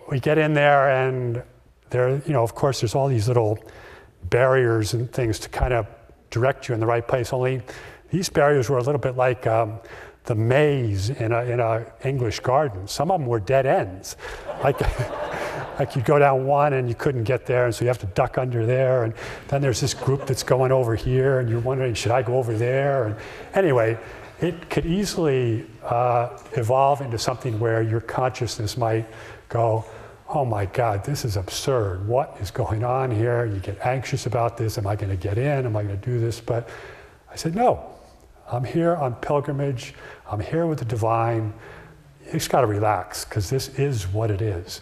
we 0.09 0.19
get 0.19 0.37
in 0.37 0.53
there, 0.53 0.89
and 0.89 1.43
there, 1.89 2.21
you 2.25 2.33
know, 2.33 2.43
of 2.43 2.55
course, 2.55 2.81
there's 2.81 2.95
all 2.95 3.07
these 3.07 3.27
little 3.27 3.59
barriers 4.29 4.93
and 4.93 5.11
things 5.11 5.39
to 5.39 5.49
kind 5.49 5.73
of 5.73 5.87
direct 6.29 6.67
you 6.67 6.73
in 6.73 6.79
the 6.79 6.85
right 6.85 7.07
place. 7.07 7.33
Only 7.33 7.61
these 8.09 8.29
barriers 8.29 8.69
were 8.69 8.77
a 8.77 8.83
little 8.83 8.99
bit 8.99 9.15
like 9.15 9.47
um, 9.47 9.79
the 10.25 10.35
maze 10.35 11.09
in 11.09 11.31
a, 11.31 11.43
in 11.43 11.59
a 11.59 11.85
English 12.03 12.39
garden. 12.41 12.87
Some 12.87 13.11
of 13.11 13.19
them 13.19 13.27
were 13.27 13.39
dead 13.39 13.65
ends. 13.65 14.17
Like, 14.63 14.79
like 15.79 15.95
you'd 15.95 16.05
go 16.05 16.19
down 16.19 16.45
one 16.45 16.73
and 16.73 16.87
you 16.87 16.95
couldn't 16.95 17.23
get 17.23 17.45
there, 17.45 17.65
and 17.65 17.73
so 17.73 17.83
you 17.83 17.87
have 17.87 17.99
to 17.99 18.05
duck 18.07 18.37
under 18.37 18.65
there. 18.65 19.03
And 19.03 19.13
then 19.47 19.61
there's 19.61 19.81
this 19.81 19.93
group 19.93 20.25
that's 20.25 20.43
going 20.43 20.71
over 20.71 20.95
here, 20.95 21.39
and 21.39 21.49
you're 21.49 21.59
wondering, 21.59 21.93
should 21.93 22.11
I 22.11 22.21
go 22.21 22.37
over 22.37 22.53
there? 22.53 23.05
And 23.05 23.15
anyway, 23.53 23.97
it 24.39 24.69
could 24.69 24.85
easily 24.85 25.65
uh, 25.83 26.37
evolve 26.53 27.01
into 27.01 27.17
something 27.17 27.59
where 27.59 27.81
your 27.81 28.01
consciousness 28.01 28.77
might 28.77 29.07
go, 29.49 29.85
oh 30.29 30.45
my 30.45 30.65
God, 30.65 31.03
this 31.03 31.25
is 31.25 31.35
absurd. 31.35 32.07
What 32.07 32.37
is 32.39 32.51
going 32.51 32.83
on 32.83 33.11
here? 33.11 33.45
You 33.45 33.59
get 33.59 33.85
anxious 33.85 34.25
about 34.25 34.57
this. 34.57 34.77
Am 34.77 34.87
I 34.87 34.95
going 34.95 35.09
to 35.09 35.17
get 35.17 35.37
in? 35.37 35.65
Am 35.65 35.75
I 35.75 35.83
going 35.83 35.99
to 35.99 36.05
do 36.05 36.19
this? 36.19 36.39
But 36.39 36.69
I 37.29 37.35
said, 37.35 37.55
no, 37.55 37.85
I'm 38.49 38.63
here 38.63 38.95
on 38.95 39.15
pilgrimage. 39.15 39.93
I'm 40.29 40.39
here 40.39 40.65
with 40.67 40.79
the 40.79 40.85
divine. 40.85 41.53
You 42.25 42.33
just 42.33 42.49
got 42.49 42.61
to 42.61 42.67
relax 42.67 43.25
because 43.25 43.49
this 43.49 43.69
is 43.79 44.07
what 44.07 44.31
it 44.31 44.41
is. 44.41 44.81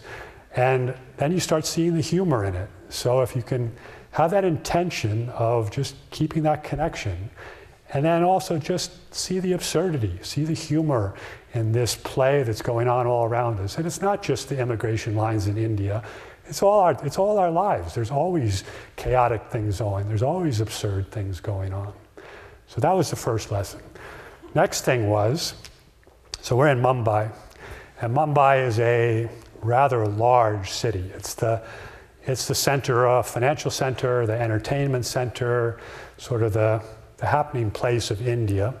And 0.54 0.94
then 1.16 1.32
you 1.32 1.40
start 1.40 1.66
seeing 1.66 1.94
the 1.94 2.00
humor 2.00 2.44
in 2.44 2.54
it. 2.54 2.68
So 2.88 3.20
if 3.20 3.34
you 3.34 3.42
can 3.42 3.72
have 4.12 4.30
that 4.32 4.44
intention 4.44 5.28
of 5.30 5.70
just 5.70 5.94
keeping 6.10 6.42
that 6.44 6.64
connection, 6.64 7.30
and 7.92 8.04
then 8.04 8.22
also 8.22 8.58
just 8.58 9.14
see 9.14 9.40
the 9.40 9.52
absurdity, 9.52 10.18
see 10.22 10.44
the 10.44 10.54
humor 10.54 11.14
in 11.54 11.72
this 11.72 11.96
play 11.96 12.42
that's 12.42 12.62
going 12.62 12.88
on 12.88 13.06
all 13.06 13.24
around 13.24 13.58
us. 13.60 13.76
And 13.78 13.86
it's 13.86 14.00
not 14.00 14.22
just 14.22 14.48
the 14.48 14.58
immigration 14.58 15.16
lines 15.16 15.48
in 15.48 15.58
India. 15.58 16.02
It's 16.46 16.62
all 16.62 16.80
our, 16.80 16.96
it's 17.04 17.18
all 17.18 17.38
our 17.38 17.50
lives. 17.50 17.94
There's 17.94 18.10
always 18.10 18.64
chaotic 18.96 19.42
things 19.50 19.78
going. 19.78 20.04
On, 20.04 20.08
there's 20.08 20.22
always 20.22 20.60
absurd 20.60 21.10
things 21.10 21.40
going 21.40 21.72
on. 21.72 21.92
So 22.66 22.80
that 22.80 22.92
was 22.92 23.10
the 23.10 23.16
first 23.16 23.50
lesson. 23.50 23.80
Next 24.54 24.82
thing 24.82 25.08
was 25.08 25.54
so 26.42 26.56
we're 26.56 26.68
in 26.68 26.80
Mumbai, 26.80 27.30
and 28.00 28.16
Mumbai 28.16 28.66
is 28.66 28.78
a 28.80 29.28
rather 29.60 30.06
large 30.06 30.70
city. 30.70 31.10
It's 31.14 31.34
the, 31.34 31.62
it's 32.24 32.48
the 32.48 32.54
center, 32.54 33.06
uh, 33.06 33.22
financial 33.22 33.70
center, 33.70 34.24
the 34.24 34.40
entertainment 34.40 35.04
center, 35.04 35.78
sort 36.16 36.42
of 36.42 36.54
the, 36.54 36.82
the 37.20 37.26
happening 37.26 37.70
place 37.70 38.10
of 38.10 38.26
India. 38.26 38.74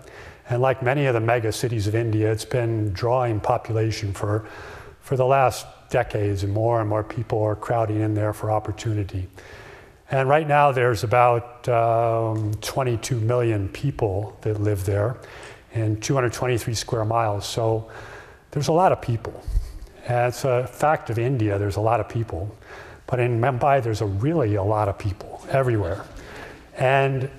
And 0.48 0.60
like 0.60 0.82
many 0.82 1.06
of 1.06 1.14
the 1.14 1.20
mega 1.20 1.52
cities 1.52 1.86
of 1.86 1.94
India, 1.94 2.32
it's 2.32 2.44
been 2.44 2.92
drawing 2.92 3.38
population 3.38 4.12
for, 4.12 4.48
for 5.00 5.16
the 5.16 5.26
last 5.26 5.66
decades, 5.90 6.42
and 6.42 6.52
more 6.52 6.80
and 6.80 6.88
more 6.88 7.04
people 7.04 7.42
are 7.42 7.54
crowding 7.54 8.00
in 8.00 8.14
there 8.14 8.32
for 8.32 8.50
opportunity. 8.50 9.28
And 10.10 10.28
right 10.28 10.48
now, 10.48 10.72
there's 10.72 11.04
about 11.04 11.68
um, 11.68 12.54
22 12.54 13.20
million 13.20 13.68
people 13.68 14.36
that 14.40 14.60
live 14.60 14.84
there 14.84 15.16
in 15.72 16.00
223 16.00 16.74
square 16.74 17.04
miles. 17.04 17.46
So 17.46 17.88
there's 18.50 18.68
a 18.68 18.72
lot 18.72 18.90
of 18.90 19.00
people. 19.00 19.40
And 20.08 20.28
it's 20.28 20.44
a 20.44 20.66
fact 20.66 21.10
of 21.10 21.18
India, 21.18 21.58
there's 21.58 21.76
a 21.76 21.80
lot 21.80 22.00
of 22.00 22.08
people. 22.08 22.52
But 23.06 23.20
in 23.20 23.40
Mumbai, 23.40 23.82
there's 23.82 24.00
a 24.00 24.06
really 24.06 24.54
a 24.56 24.62
lot 24.62 24.88
of 24.88 24.98
people 24.98 25.44
everywhere. 25.50 26.04
And 26.76 27.30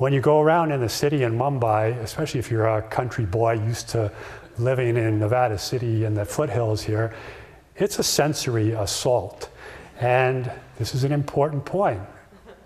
when 0.00 0.14
you 0.14 0.20
go 0.22 0.40
around 0.40 0.72
in 0.72 0.80
the 0.80 0.88
city 0.88 1.24
in 1.24 1.36
Mumbai, 1.36 1.94
especially 1.98 2.40
if 2.40 2.50
you're 2.50 2.66
a 2.66 2.80
country 2.80 3.26
boy 3.26 3.52
used 3.52 3.90
to 3.90 4.10
living 4.56 4.96
in 4.96 5.18
Nevada 5.18 5.58
City 5.58 6.04
and 6.04 6.16
the 6.16 6.24
foothills 6.24 6.80
here, 6.80 7.12
it's 7.76 7.98
a 7.98 8.02
sensory 8.02 8.70
assault. 8.70 9.50
And 10.00 10.50
this 10.78 10.94
is 10.94 11.04
an 11.04 11.12
important 11.12 11.66
point. 11.66 12.00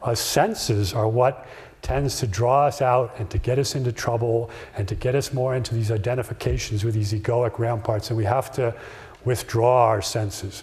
Our 0.03 0.15
senses 0.15 0.95
are 0.95 1.09
what 1.09 1.49
tends 1.83 2.21
to 2.21 2.29
draw 2.29 2.67
us 2.67 2.81
out 2.81 3.17
and 3.19 3.29
to 3.31 3.39
get 3.39 3.59
us 3.59 3.75
into 3.75 3.91
trouble 3.91 4.49
and 4.77 4.87
to 4.87 4.95
get 4.95 5.17
us 5.17 5.33
more 5.33 5.57
into 5.57 5.75
these 5.75 5.91
identifications 5.91 6.85
with 6.85 6.95
these 6.95 7.13
egoic 7.13 7.59
ramparts, 7.59 8.11
and 8.11 8.17
we 8.17 8.25
have 8.25 8.53
to 8.53 8.73
withdraw 9.25 9.87
our 9.87 10.03
senses. 10.03 10.63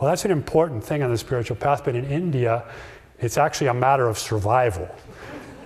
Well, 0.00 0.08
that's 0.08 0.24
an 0.24 0.30
important 0.30 0.82
thing 0.82 1.02
on 1.02 1.10
the 1.10 1.18
spiritual 1.18 1.56
path, 1.56 1.84
but 1.84 1.94
in 1.94 2.06
India, 2.06 2.64
it's 3.18 3.36
actually 3.36 3.66
a 3.66 3.74
matter 3.74 4.08
of 4.08 4.18
survival. 4.18 4.88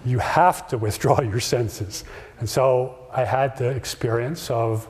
You 0.04 0.18
have 0.18 0.68
to 0.68 0.78
withdraw 0.86 1.20
your 1.20 1.40
senses. 1.40 2.04
And 2.38 2.48
so 2.48 3.08
I 3.12 3.24
had 3.24 3.56
the 3.56 3.68
experience 3.68 4.50
of, 4.50 4.88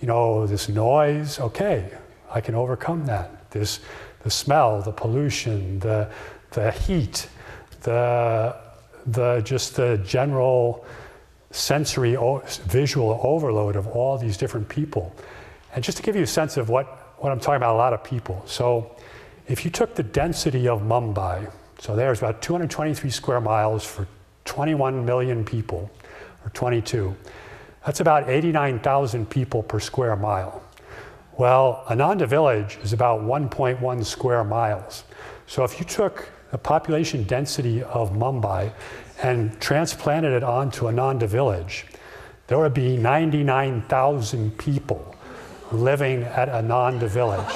you 0.00 0.06
know, 0.06 0.46
this 0.46 0.68
noise, 0.68 1.40
okay, 1.40 1.90
I 2.30 2.40
can 2.40 2.54
overcome 2.54 3.06
that. 3.06 3.50
This 3.50 3.80
the 4.22 4.30
smell, 4.30 4.82
the 4.82 4.92
pollution, 4.92 5.78
the, 5.78 6.10
the 6.50 6.70
heat, 6.70 7.28
the, 7.82 8.54
the, 9.06 9.40
just 9.40 9.76
the 9.76 9.98
general 10.04 10.84
sensory 11.50 12.16
visual 12.66 13.20
overload 13.22 13.76
of 13.76 13.86
all 13.88 14.18
these 14.18 14.36
different 14.36 14.68
people. 14.68 15.14
And 15.74 15.82
just 15.82 15.96
to 15.98 16.02
give 16.02 16.16
you 16.16 16.22
a 16.22 16.26
sense 16.26 16.56
of 16.56 16.68
what, 16.68 16.86
what 17.18 17.32
I'm 17.32 17.40
talking 17.40 17.56
about, 17.56 17.74
a 17.74 17.78
lot 17.78 17.92
of 17.92 18.04
people. 18.04 18.42
So 18.46 18.96
if 19.46 19.64
you 19.64 19.70
took 19.70 19.94
the 19.94 20.02
density 20.02 20.68
of 20.68 20.82
Mumbai, 20.82 21.50
so 21.78 21.94
there's 21.94 22.18
about 22.18 22.42
223 22.42 23.10
square 23.10 23.40
miles 23.40 23.84
for 23.84 24.06
21 24.48 25.04
million 25.04 25.44
people, 25.44 25.90
or 26.44 26.50
22, 26.50 27.14
that's 27.86 28.00
about 28.00 28.28
89,000 28.28 29.30
people 29.30 29.62
per 29.62 29.78
square 29.78 30.16
mile. 30.16 30.62
Well, 31.36 31.84
Ananda 31.88 32.26
Village 32.26 32.78
is 32.82 32.92
about 32.92 33.20
1.1 33.20 34.04
square 34.04 34.42
miles. 34.42 35.04
So 35.46 35.62
if 35.64 35.78
you 35.78 35.84
took 35.84 36.28
the 36.50 36.58
population 36.58 37.22
density 37.24 37.82
of 37.82 38.10
Mumbai 38.12 38.72
and 39.22 39.58
transplanted 39.60 40.32
it 40.32 40.42
onto 40.42 40.88
Ananda 40.88 41.26
Village, 41.26 41.86
there 42.46 42.58
would 42.58 42.74
be 42.74 42.96
99,000 42.96 44.56
people 44.58 45.14
living 45.70 46.22
at 46.22 46.48
Ananda 46.48 47.06
Village. 47.06 47.46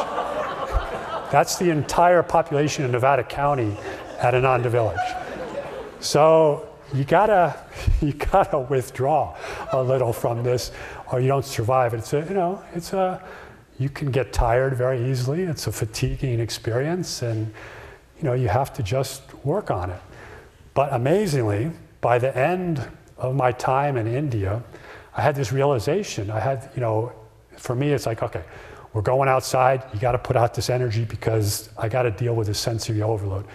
That's 1.33 1.57
the 1.57 1.71
entire 1.71 2.23
population 2.23 2.85
of 2.85 2.91
Nevada 2.91 3.25
County 3.25 3.77
at 4.21 4.35
Ananda 4.35 4.69
Village. 4.69 5.01
So 6.01 6.72
you 6.95 7.05
gotta, 7.05 7.57
you 8.01 8.13
gotta 8.13 8.59
withdraw 8.59 9.37
a 9.73 9.83
little 9.83 10.13
from 10.13 10.43
this, 10.43 10.73
or 11.11 11.21
you 11.21 11.29
don't 11.29 11.45
survive. 11.45 11.95
It's 11.95 12.13
a, 12.13 12.21
you 12.21 12.35
know, 12.35 12.63
it's 12.75 12.93
a, 12.93 13.23
you 13.79 13.89
can 13.89 14.11
get 14.11 14.33
tired 14.33 14.75
very 14.75 15.11
easily. 15.11 15.43
It's 15.43 15.67
a 15.67 15.73
fatiguing 15.73 16.41
experience, 16.41 17.23
and 17.23 17.53
you 18.19 18.25
know 18.25 18.35
you 18.35 18.49
have 18.49 18.73
to 18.75 18.83
just 18.83 19.23
work 19.45 19.71
on 19.71 19.91
it. 19.91 20.01
But 20.75 20.93
amazingly, 20.93 21.71
by 22.01 22.19
the 22.19 22.37
end 22.37 22.87
of 23.19 23.35
my 23.35 23.53
time 23.53 23.97
in 23.97 24.07
India, 24.07 24.63
I 25.15 25.23
had 25.23 25.35
this 25.35 25.53
realization. 25.53 26.31
I 26.31 26.41
had, 26.41 26.71
you 26.75 26.81
know, 26.81 27.13
for 27.57 27.75
me, 27.75 27.93
it's 27.93 28.07
like, 28.07 28.23
okay, 28.23 28.43
we're 28.93 29.03
going 29.03 29.29
outside. 29.29 29.85
You 29.93 30.01
got 30.01 30.13
to 30.13 30.19
put 30.19 30.37
out 30.37 30.55
this 30.55 30.71
energy 30.71 31.05
because 31.05 31.71
I 31.79 31.89
got 31.89 32.03
to 32.03 32.11
deal 32.11 32.35
with 32.35 32.47
this 32.47 32.59
sensory 32.59 33.03
overload. 33.03 33.47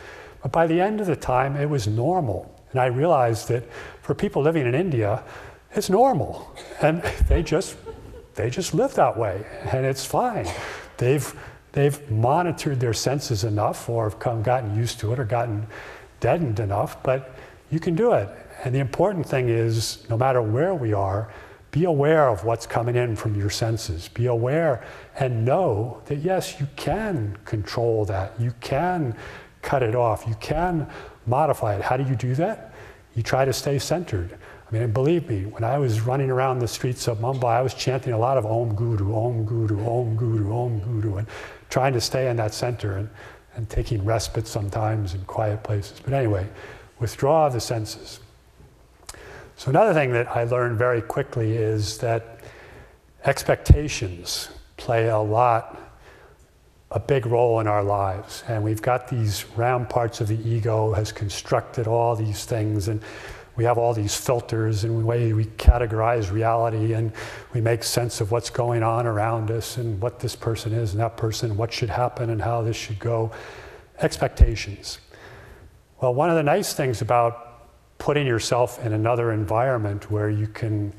But 0.42 0.52
by 0.52 0.68
the 0.68 0.80
end 0.80 1.02
of 1.02 1.08
the 1.08 1.16
time, 1.16 1.56
it 1.56 1.70
was 1.70 1.88
normal. 1.88 2.54
And 2.72 2.82
I 2.82 2.88
realized 2.88 3.48
that 3.50 3.64
for 4.02 4.14
people 4.14 4.42
living 4.42 4.66
in 4.66 4.76
India, 4.76 5.24
it's 5.74 5.90
normal. 5.90 6.56
And 6.82 7.02
they 7.28 7.44
just, 7.44 7.78
they 8.36 8.50
just 8.50 8.74
live 8.74 8.94
that 8.96 9.18
way. 9.18 9.46
And 9.72 9.86
it's 9.86 10.06
fine. 10.06 10.48
They've, 10.98 11.34
they've 11.72 12.12
monitored 12.12 12.80
their 12.80 12.94
senses 12.94 13.44
enough 13.44 13.90
or 13.90 14.06
have 14.06 14.20
come, 14.20 14.42
gotten 14.42 14.76
used 14.76 15.00
to 15.00 15.14
it 15.14 15.20
or 15.20 15.26
gotten 15.26 15.68
deadened 16.20 16.60
enough, 16.60 17.02
but 17.04 17.36
you 17.70 17.80
can 17.80 17.96
do 17.96 18.14
it. 18.14 18.30
And 18.64 18.74
the 18.74 18.80
important 18.80 19.28
thing 19.28 19.50
is, 19.50 20.08
no 20.10 20.18
matter 20.18 20.42
where 20.42 20.74
we 20.74 20.94
are, 20.94 21.32
be 21.72 21.84
aware 21.84 22.30
of 22.30 22.44
what's 22.44 22.66
coming 22.66 22.96
in 22.96 23.16
from 23.16 23.36
your 23.36 23.50
senses. 23.50 24.08
Be 24.08 24.26
aware 24.28 24.84
and 25.20 25.46
know 25.46 26.02
that 26.06 26.18
yes, 26.18 26.60
you 26.60 26.68
can 26.76 27.38
control 27.46 28.06
that. 28.06 28.40
You 28.40 28.54
can 28.62 29.16
cut 29.62 29.84
it 29.84 29.96
off. 29.96 30.26
You 30.28 30.36
can 30.40 30.90
modify 31.28 31.76
it. 31.76 31.82
How 31.82 31.98
do 31.98 32.04
you 32.04 32.16
do 32.16 32.36
that? 32.36 32.74
You 33.16 33.24
try 33.24 33.46
to 33.46 33.54
stay 33.54 33.80
centered. 33.80 34.38
I 34.70 34.74
mean, 34.74 34.92
believe 34.92 35.30
me, 35.30 35.46
when 35.46 35.64
I 35.64 35.78
was 35.78 36.02
running 36.02 36.30
around 36.30 36.60
the 36.60 36.68
streets 36.68 37.08
of 37.08 37.20
Mumbai, 37.20 37.46
I 37.46 37.62
was 37.62 37.74
chanting 37.74 38.14
a 38.14 38.18
lot 38.18 38.38
of 38.38 38.46
Om 38.46 38.76
Guru, 38.76 39.16
Om 39.16 39.46
Guru, 39.46 39.86
Om 39.86 40.16
Guru, 40.18 40.54
Om 40.54 40.80
Guru, 40.80 41.18
and 41.18 41.28
trying 41.70 41.94
to 41.94 42.02
stay 42.02 42.30
in 42.30 42.36
that 42.38 42.54
center 42.54 42.98
and, 42.98 43.10
and 43.56 43.70
taking 43.70 44.04
respite 44.04 44.46
sometimes 44.46 45.14
in 45.14 45.22
quiet 45.26 45.64
places. 45.64 46.00
But 46.02 46.14
anyway, 46.14 46.48
withdraw 47.00 47.48
the 47.50 47.62
senses. 47.62 48.20
So, 49.56 49.70
another 49.70 49.94
thing 49.94 50.12
that 50.12 50.28
I 50.28 50.44
learned 50.44 50.78
very 50.78 51.02
quickly 51.02 51.56
is 51.56 51.98
that 52.00 52.42
expectations 53.24 54.50
play 54.76 55.08
a 55.08 55.18
lot, 55.18 55.82
a 56.98 57.00
big 57.00 57.28
role 57.28 57.60
in 57.60 57.68
our 57.68 57.84
lives. 57.84 58.44
And 58.48 58.64
we've 58.64 58.82
got 58.82 59.08
these 59.08 59.46
round 59.56 59.88
parts 59.88 60.20
of 60.20 60.28
the 60.28 60.50
ego 60.50 60.94
has 60.94 61.12
constructed 61.12 61.86
all 61.86 62.16
these 62.16 62.44
things, 62.44 62.88
and 62.88 63.04
we 63.56 63.64
have 63.66 63.78
all 63.78 63.94
these 63.94 64.16
filters 64.16 64.84
and 64.84 65.02
the 65.02 65.06
way 65.06 65.32
we 65.32 65.46
categorize 65.46 66.32
reality, 66.32 66.94
and 66.94 67.12
we 67.54 67.62
make 67.62 67.84
sense 67.84 68.20
of 68.20 68.32
what's 68.32 68.50
going 68.50 68.82
on 68.82 69.06
around 69.06 69.52
us 69.52 69.78
and 69.78 70.02
what 70.02 70.20
this 70.20 70.36
person 70.36 70.74
is 70.74 70.94
and 70.94 71.00
that 71.00 71.18
person, 71.18 71.56
what 71.56 71.72
should 71.72 71.92
happen 71.92 72.32
and 72.32 72.42
how 72.42 72.64
this 72.64 72.76
should 72.76 72.98
go. 72.98 73.32
Expectations. 74.00 74.98
Well, 76.02 76.16
one 76.16 76.32
of 76.32 76.36
the 76.36 76.42
nice 76.42 76.74
things 76.74 77.04
about 77.04 77.44
putting 78.00 78.26
yourself 78.26 78.84
in 78.84 78.92
another 78.92 79.32
environment 79.32 80.10
where 80.10 80.32
you 80.32 80.48
can 80.48 80.94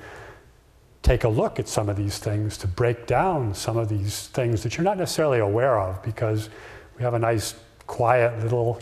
take 1.09 1.25
a 1.25 1.29
look 1.29 1.59
at 1.59 1.67
some 1.67 1.88
of 1.88 1.97
these 1.97 2.19
things 2.19 2.59
to 2.59 2.67
break 2.67 3.07
down 3.07 3.55
some 3.55 3.79
of 3.79 3.88
these 3.88 4.27
things 4.27 4.62
that 4.62 4.77
you're 4.77 4.85
not 4.85 4.99
necessarily 4.99 5.38
aware 5.38 5.81
of 5.81 6.03
because 6.03 6.50
we 6.99 7.03
have 7.03 7.15
a 7.15 7.19
nice 7.19 7.55
quiet 7.87 8.38
little 8.43 8.79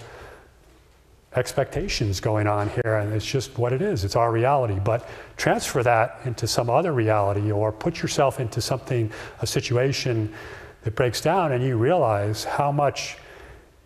expectations 1.37 2.19
going 2.19 2.49
on 2.49 2.69
here 2.69 2.97
and 2.97 3.13
it's 3.13 3.25
just 3.25 3.57
what 3.57 3.73
it 3.73 3.81
is. 3.81 4.03
It's 4.03 4.17
our 4.17 4.33
reality. 4.33 4.81
But 4.83 5.09
transfer 5.37 5.85
that 5.85 6.19
into 6.25 6.49
some 6.49 6.69
other 6.69 6.93
reality 6.93 7.53
or 7.53 7.71
put 7.71 8.03
yourself 8.03 8.41
into 8.41 8.61
something 8.61 9.09
a 9.41 9.47
situation 9.47 10.35
that 10.83 10.97
breaks 10.97 11.21
down 11.21 11.53
and 11.53 11.63
you 11.63 11.77
realize 11.77 12.43
how 12.43 12.73
much 12.73 13.19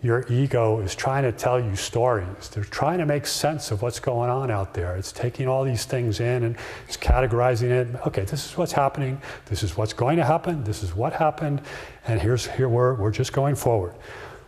your 0.03 0.25
ego 0.31 0.81
is 0.81 0.95
trying 0.95 1.25
to 1.25 1.33
tell 1.33 1.61
you 1.61 1.77
stories. 1.77 2.49
They're 2.49 2.65
trying 2.65 2.99
to 2.99 3.07
make 3.07 3.27
sense 3.27 3.71
of 3.71 3.83
what's 3.83 4.01
going 4.01 4.31
on 4.31 4.51
out 4.51 4.73
there. 4.73 4.97
It's 4.97 5.13
taking 5.13 5.47
all 5.47 5.63
these 5.63 5.85
things 5.85 6.21
in 6.21 6.45
and 6.45 6.57
it's 6.89 6.97
categorizing 6.97 7.71
it. 7.71 7.89
Okay, 8.07 8.25
this 8.25 8.47
is 8.47 8.57
what's 8.57 8.73
happening. 8.73 9.21
This 9.47 9.63
is 9.63 9.77
what's 9.77 9.93
going 9.93 10.17
to 10.17 10.25
happen. 10.25 10.65
This 10.65 10.83
is 10.83 10.95
what 10.95 11.13
happened. 11.13 11.61
And 12.07 12.21
here's 12.21 12.47
here 12.47 12.69
we're 12.69 12.95
we're 12.95 13.11
just 13.11 13.35
going 13.35 13.57
forward. 13.57 13.95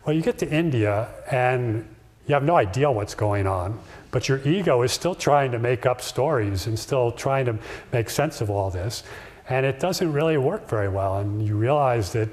Well, 0.06 0.16
you 0.16 0.22
get 0.22 0.38
to 0.38 0.50
India 0.50 1.08
and 1.30 1.86
you 2.26 2.34
have 2.34 2.44
no 2.44 2.56
idea 2.56 2.90
what's 2.90 3.14
going 3.14 3.46
on, 3.46 3.78
but 4.10 4.28
your 4.28 4.38
ego 4.48 4.82
is 4.82 4.92
still 4.92 5.14
trying 5.14 5.52
to 5.52 5.58
make 5.58 5.84
up 5.84 6.00
stories 6.00 6.66
and 6.66 6.78
still 6.78 7.12
trying 7.12 7.44
to 7.46 7.58
make 7.92 8.08
sense 8.08 8.40
of 8.40 8.48
all 8.48 8.70
this. 8.70 9.02
And 9.50 9.66
it 9.66 9.80
doesn't 9.80 10.12
really 10.12 10.38
work 10.38 10.66
very 10.68 10.88
well. 10.88 11.18
And 11.18 11.46
you 11.46 11.56
realize 11.56 12.12
that 12.12 12.28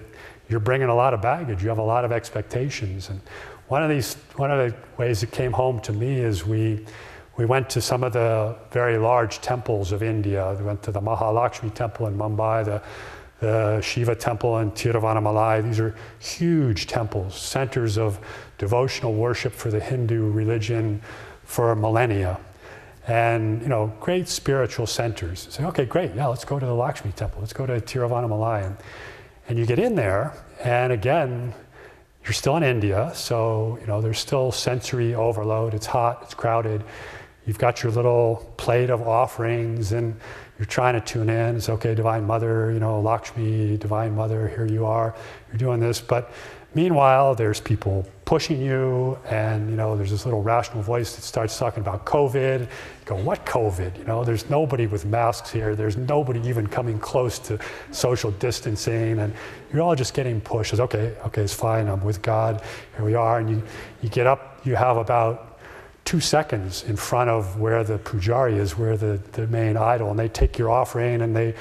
you're 0.50 0.60
bringing 0.60 0.90
a 0.90 0.96
lot 0.96 1.14
of 1.14 1.22
baggage. 1.22 1.62
You 1.62 1.70
have 1.70 1.78
a 1.78 1.84
lot 1.84 2.04
of 2.04 2.12
expectations. 2.12 3.10
And 3.10 3.22
one 3.68 3.84
of 3.84 3.90
these, 3.90 4.16
one 4.36 4.52
of 4.52 4.58
the 4.58 4.76
ways 4.98 5.22
it 5.24 5.32
came 5.32 5.52
home 5.52 5.80
to 5.82 5.94
me 5.94 6.20
is 6.20 6.46
we, 6.46 6.86
we 7.38 7.46
went 7.46 7.70
to 7.70 7.82
some 7.82 8.04
of 8.04 8.14
the 8.14 8.56
very 8.72 8.98
large 8.98 9.42
temples 9.42 9.92
of 9.92 10.02
India. 10.02 10.56
We 10.58 10.66
went 10.66 10.82
to 10.84 10.92
the 10.92 11.00
Mahalakshmi 11.00 11.74
temple 11.76 12.08
in 12.08 12.18
Mumbai, 12.18 12.66
the, 12.66 12.82
the 13.40 13.80
Shiva 13.82 14.16
temple 14.16 14.58
in 14.58 14.72
Tiruvannamalai. 14.72 15.64
These 15.64 15.80
are 15.80 15.96
huge 16.18 16.88
temples, 16.88 17.36
centers 17.36 17.98
of 17.98 18.20
devotional 18.58 19.14
worship 19.14 19.54
for 19.54 19.70
the 19.70 19.80
Hindu 19.80 20.32
religion 20.32 21.02
for 21.44 21.76
millennia. 21.76 22.40
And, 23.08 23.62
you 23.62 23.70
know, 23.70 23.94
great 24.00 24.28
spiritual 24.28 24.86
centers. 24.86 25.48
Say, 25.50 25.64
okay, 25.66 25.86
great, 25.86 26.14
yeah, 26.16 26.28
let's 26.28 26.46
go 26.46 26.60
to 26.60 26.66
the 26.66 26.76
Lakshmi 26.76 27.12
temple. 27.12 27.40
Let's 27.40 27.54
go 27.54 27.66
to 27.66 27.80
Tiruvannamalai. 27.80 28.76
And 29.50 29.58
you 29.58 29.66
get 29.66 29.80
in 29.80 29.96
there, 29.96 30.32
and 30.64 30.94
again, 30.94 31.54
you're 32.24 32.34
still 32.34 32.56
in 32.56 32.64
India, 32.64 33.12
so 33.16 33.80
you 33.82 33.88
know 33.88 34.00
there's 34.00 34.20
still 34.20 34.52
sensory 34.52 35.16
overload. 35.16 35.74
It's 35.74 35.88
hot, 35.88 36.20
it's 36.22 36.36
crowded. 36.36 36.84
You've 37.48 37.58
got 37.58 37.82
your 37.82 37.92
little 37.92 38.54
plate 38.58 38.92
of 38.92 39.08
offerings, 39.08 39.92
and 39.92 40.16
you're 40.60 40.68
trying 40.68 40.94
to 40.94 41.02
tune 41.02 41.30
in. 41.30 41.56
It's 41.56 41.68
okay, 41.68 41.96
Divine 41.96 42.26
Mother, 42.26 42.72
you 42.72 42.80
know, 42.80 43.02
Lakshmi, 43.02 43.76
Divine 43.78 44.14
Mother, 44.16 44.48
here 44.50 44.68
you 44.68 44.86
are. 44.86 45.16
You're 45.48 45.58
doing 45.58 45.80
this, 45.80 46.00
but 46.00 46.32
Meanwhile, 46.75 47.34
there's 47.34 47.60
people 47.60 48.05
pushing 48.25 48.62
you, 48.62 49.17
and 49.27 49.71
you 49.71 49.75
know, 49.75 49.97
there's 49.97 50.12
this 50.12 50.25
little 50.25 50.43
rational 50.43 50.84
voice 50.84 51.15
that 51.15 51.23
starts 51.23 51.58
talking 51.58 51.82
about 51.82 52.05
COVID. 52.05 52.62
You 52.62 52.67
go, 53.05 53.15
what 53.15 53.43
COVID? 53.43 53.97
You 53.97 54.03
know, 54.03 54.23
there's 54.23 54.47
nobody 54.51 54.86
with 54.86 55.03
masks 55.03 55.49
here. 55.51 55.75
There's 55.75 55.97
nobody 55.97 56.39
even 56.47 56.67
coming 56.67 56.99
close 56.99 57.39
to 57.39 57.58
social 57.89 58.29
distancing, 58.32 59.17
and 59.17 59.34
you're 59.73 59.82
all 59.82 59.95
just 59.95 60.13
getting 60.13 60.39
pushed. 60.41 60.73
It's 60.73 60.79
okay, 60.79 61.15
okay, 61.25 61.41
it's 61.41 61.55
fine. 61.55 61.88
I'm 61.88 62.03
with 62.03 62.21
God. 62.21 62.62
Here 62.95 63.05
we 63.05 63.15
are, 63.15 63.39
and 63.39 63.49
you, 63.49 63.63
you 64.03 64.10
get 64.10 64.27
up. 64.27 64.62
You 64.63 64.75
have 64.75 64.97
about 64.97 65.49
two 66.10 66.19
seconds 66.19 66.84
in 66.86 66.95
front 66.95 67.30
of 67.30 67.60
where 67.60 67.84
the 67.84 68.00
pujari 68.00 68.58
is, 68.58 68.76
where 68.76 68.98
the, 68.98 69.22
the 69.34 69.45
main 69.45 69.78
idol, 69.78 70.10
and 70.10 70.17
they 70.17 70.28
take 70.28 70.58
your 70.58 70.72
offering 70.72 71.22
and 71.22 71.36
they, 71.36 71.54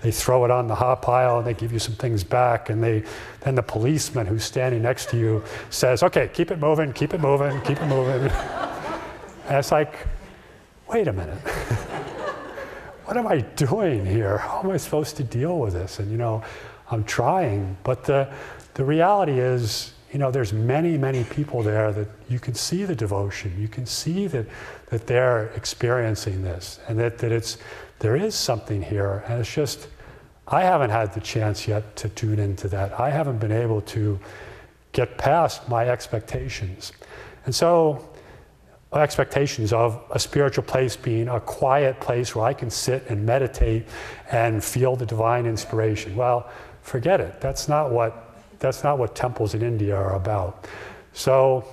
they 0.00 0.12
throw 0.12 0.44
it 0.44 0.50
on 0.52 0.68
the 0.68 0.74
hot 0.76 1.02
pile 1.02 1.38
and 1.38 1.44
they 1.44 1.54
give 1.54 1.72
you 1.72 1.80
some 1.80 1.94
things 1.96 2.22
back. 2.22 2.70
And 2.70 2.80
they, 2.80 3.02
then 3.40 3.56
the 3.56 3.64
policeman 3.64 4.24
who's 4.24 4.44
standing 4.44 4.80
next 4.80 5.10
to 5.10 5.18
you 5.18 5.42
says, 5.70 6.04
okay, 6.04 6.30
keep 6.32 6.52
it 6.52 6.60
moving, 6.60 6.92
keep 6.92 7.14
it 7.14 7.20
moving, 7.20 7.60
keep 7.62 7.82
it 7.82 7.86
moving. 7.86 8.30
and 9.48 9.56
it's 9.56 9.72
like, 9.72 10.06
wait 10.86 11.08
a 11.08 11.12
minute. 11.12 11.38
what 13.06 13.16
am 13.16 13.26
I 13.26 13.40
doing 13.40 14.06
here? 14.06 14.38
How 14.38 14.60
am 14.62 14.70
I 14.70 14.76
supposed 14.76 15.16
to 15.16 15.24
deal 15.24 15.58
with 15.58 15.72
this? 15.72 15.98
And 15.98 16.12
you 16.12 16.16
know, 16.16 16.44
I'm 16.92 17.02
trying, 17.02 17.76
but 17.82 18.04
the, 18.04 18.32
the 18.74 18.84
reality 18.84 19.40
is, 19.40 19.94
you 20.12 20.18
know, 20.18 20.30
there's 20.30 20.52
many, 20.52 20.96
many 20.96 21.24
people 21.24 21.62
there 21.62 21.92
that 21.92 22.08
you 22.28 22.38
can 22.38 22.54
see 22.54 22.84
the 22.84 22.94
devotion. 22.94 23.54
You 23.58 23.68
can 23.68 23.86
see 23.86 24.26
that, 24.28 24.46
that 24.86 25.06
they're 25.06 25.48
experiencing 25.56 26.42
this 26.42 26.80
and 26.88 26.98
that, 26.98 27.18
that 27.18 27.32
it's, 27.32 27.58
there 27.98 28.16
is 28.16 28.34
something 28.34 28.82
here. 28.82 29.24
And 29.28 29.40
it's 29.40 29.52
just, 29.52 29.88
I 30.46 30.62
haven't 30.62 30.90
had 30.90 31.12
the 31.12 31.20
chance 31.20 31.66
yet 31.66 31.96
to 31.96 32.08
tune 32.08 32.38
into 32.38 32.68
that. 32.68 32.98
I 33.00 33.10
haven't 33.10 33.38
been 33.38 33.52
able 33.52 33.80
to 33.82 34.18
get 34.92 35.18
past 35.18 35.68
my 35.68 35.88
expectations. 35.88 36.92
And 37.44 37.54
so, 37.54 38.08
expectations 38.92 39.72
of 39.72 40.02
a 40.10 40.18
spiritual 40.18 40.64
place 40.64 40.96
being 40.96 41.28
a 41.28 41.40
quiet 41.40 42.00
place 42.00 42.34
where 42.34 42.46
I 42.46 42.54
can 42.54 42.70
sit 42.70 43.04
and 43.10 43.26
meditate 43.26 43.86
and 44.30 44.62
feel 44.62 44.96
the 44.96 45.04
divine 45.04 45.44
inspiration. 45.44 46.16
Well, 46.16 46.48
forget 46.82 47.20
it. 47.20 47.40
That's 47.40 47.68
not 47.68 47.90
what 47.90 48.25
that's 48.58 48.84
not 48.84 48.98
what 48.98 49.14
temples 49.14 49.54
in 49.54 49.62
India 49.62 49.94
are 49.94 50.14
about. 50.14 50.66
So 51.12 51.64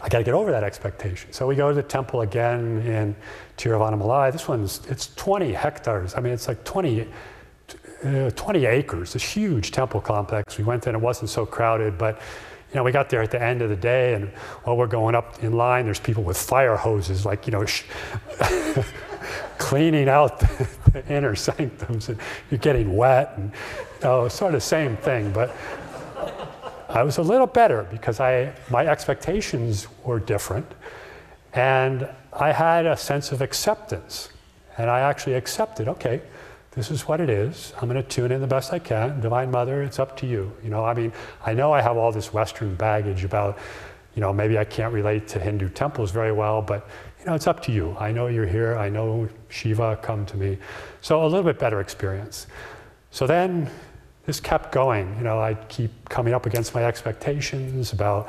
I 0.00 0.08
got 0.08 0.18
to 0.18 0.24
get 0.24 0.34
over 0.34 0.50
that 0.50 0.62
expectation. 0.62 1.32
So 1.32 1.46
we 1.46 1.56
go 1.56 1.68
to 1.68 1.74
the 1.74 1.82
temple 1.82 2.20
again 2.20 2.82
in 2.82 3.16
Tiruvannamalai. 3.56 4.32
This 4.32 4.46
one's, 4.46 4.86
it's 4.86 5.14
20 5.16 5.52
hectares. 5.52 6.14
I 6.14 6.20
mean, 6.20 6.32
it's 6.32 6.46
like 6.46 6.62
20, 6.64 7.08
uh, 8.04 8.30
20 8.30 8.66
acres, 8.66 9.12
this 9.12 9.22
huge 9.22 9.72
temple 9.72 10.00
complex. 10.00 10.56
We 10.56 10.64
went 10.64 10.86
in, 10.86 10.94
it 10.94 11.00
wasn't 11.00 11.30
so 11.30 11.44
crowded, 11.44 11.98
but 11.98 12.20
you 12.70 12.76
know, 12.76 12.84
we 12.84 12.92
got 12.92 13.08
there 13.08 13.22
at 13.22 13.30
the 13.30 13.42
end 13.42 13.62
of 13.62 13.70
the 13.70 13.76
day, 13.76 14.12
and 14.12 14.28
while 14.64 14.76
we're 14.76 14.86
going 14.86 15.14
up 15.14 15.42
in 15.42 15.52
line, 15.52 15.86
there's 15.86 15.98
people 15.98 16.22
with 16.22 16.36
fire 16.36 16.76
hoses, 16.76 17.24
like, 17.24 17.46
you 17.46 17.52
know, 17.52 17.64
cleaning 19.58 20.08
out 20.08 20.38
the, 20.38 20.68
the, 20.92 21.12
inner 21.12 21.34
sanctums, 21.34 22.10
and 22.10 22.18
you're 22.50 22.58
getting 22.58 22.94
wet, 22.94 23.32
and 23.36 23.52
you 24.00 24.04
know, 24.04 24.28
sort 24.28 24.54
of 24.54 24.62
same 24.62 24.98
thing. 24.98 25.32
But 25.32 25.56
I 26.88 27.02
was 27.02 27.18
a 27.18 27.22
little 27.22 27.46
better 27.46 27.86
because 27.90 28.18
I, 28.18 28.52
my 28.70 28.86
expectations 28.86 29.86
were 30.04 30.18
different. 30.18 30.66
And 31.52 32.08
I 32.32 32.52
had 32.52 32.86
a 32.86 32.96
sense 32.96 33.30
of 33.32 33.42
acceptance. 33.42 34.30
And 34.78 34.88
I 34.88 35.00
actually 35.00 35.34
accepted, 35.34 35.88
okay, 35.88 36.22
this 36.72 36.90
is 36.90 37.06
what 37.08 37.20
it 37.20 37.28
is. 37.28 37.72
I'm 37.80 37.88
going 37.88 38.02
to 38.02 38.08
tune 38.08 38.32
in 38.32 38.40
the 38.40 38.46
best 38.46 38.72
I 38.72 38.78
can. 38.78 39.20
Divine 39.20 39.50
Mother, 39.50 39.82
it's 39.82 39.98
up 39.98 40.16
to 40.18 40.26
you. 40.26 40.52
You 40.62 40.70
know, 40.70 40.84
I 40.84 40.94
mean, 40.94 41.12
I 41.44 41.52
know 41.52 41.72
I 41.72 41.82
have 41.82 41.96
all 41.96 42.12
this 42.12 42.32
Western 42.32 42.74
baggage 42.74 43.24
about, 43.24 43.58
you 44.14 44.20
know, 44.20 44.32
maybe 44.32 44.56
I 44.58 44.64
can't 44.64 44.94
relate 44.94 45.26
to 45.28 45.40
Hindu 45.40 45.70
temples 45.70 46.10
very 46.10 46.32
well, 46.32 46.62
but 46.62 46.88
you 47.18 47.26
know, 47.26 47.34
it's 47.34 47.48
up 47.48 47.60
to 47.64 47.72
you. 47.72 47.96
I 47.98 48.12
know 48.12 48.28
you're 48.28 48.46
here. 48.46 48.76
I 48.76 48.88
know 48.88 49.28
Shiva, 49.48 49.98
come 50.00 50.24
to 50.26 50.36
me. 50.36 50.58
So 51.00 51.24
a 51.24 51.26
little 51.26 51.42
bit 51.42 51.58
better 51.58 51.80
experience. 51.80 52.46
So 53.10 53.26
then 53.26 53.70
this 54.28 54.40
kept 54.40 54.72
going. 54.72 55.16
You 55.16 55.24
know, 55.24 55.40
I 55.40 55.54
keep 55.54 55.90
coming 56.10 56.34
up 56.34 56.44
against 56.44 56.74
my 56.74 56.84
expectations 56.84 57.94
about 57.94 58.28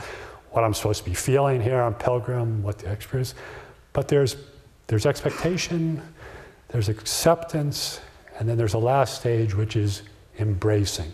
what 0.51 0.63
I'm 0.63 0.73
supposed 0.73 1.03
to 1.03 1.09
be 1.09 1.13
feeling 1.13 1.61
here 1.61 1.81
on 1.81 1.93
Pilgrim, 1.93 2.63
what 2.63 2.79
the 2.79 2.89
experience. 2.89 3.35
But 3.91 4.07
there's 4.07 4.37
there's 4.87 5.05
expectation, 5.05 6.01
there's 6.69 6.87
acceptance, 6.87 7.99
and 8.37 8.47
then 8.47 8.57
there's 8.57 8.75
a 8.75 8.79
last 8.79 9.19
stage, 9.19 9.53
which 9.53 9.75
is 9.75 10.03
embracing. 10.39 11.11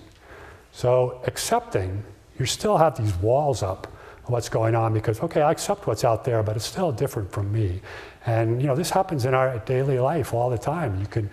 So, 0.72 1.20
accepting, 1.26 2.04
you 2.40 2.46
still 2.46 2.78
have 2.78 2.96
these 2.96 3.16
walls 3.16 3.64
up 3.64 3.88
of 4.24 4.30
what's 4.30 4.50
going 4.50 4.76
on 4.76 4.94
because, 4.94 5.20
okay, 5.20 5.42
I 5.42 5.52
accept 5.52 5.88
what's 5.88 6.04
out 6.04 6.24
there, 6.26 6.44
but 6.44 6.56
it's 6.56 6.66
still 6.66 6.92
different 6.92 7.32
from 7.32 7.52
me. 7.52 7.82
And, 8.28 8.62
you 8.62 8.68
know, 8.68 8.76
this 8.76 8.92
happens 8.92 9.26
in 9.26 9.34
our 9.34 9.58
daily 9.66 9.98
life 10.00 10.32
all 10.32 10.52
the 10.52 10.60
time. 10.60 11.00
You 11.00 11.08
can, 11.08 11.30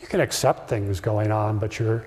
you 0.00 0.06
can 0.06 0.20
accept 0.20 0.68
things 0.68 0.98
going 0.98 1.30
on, 1.30 1.58
but 1.58 1.78
you're, 1.78 2.06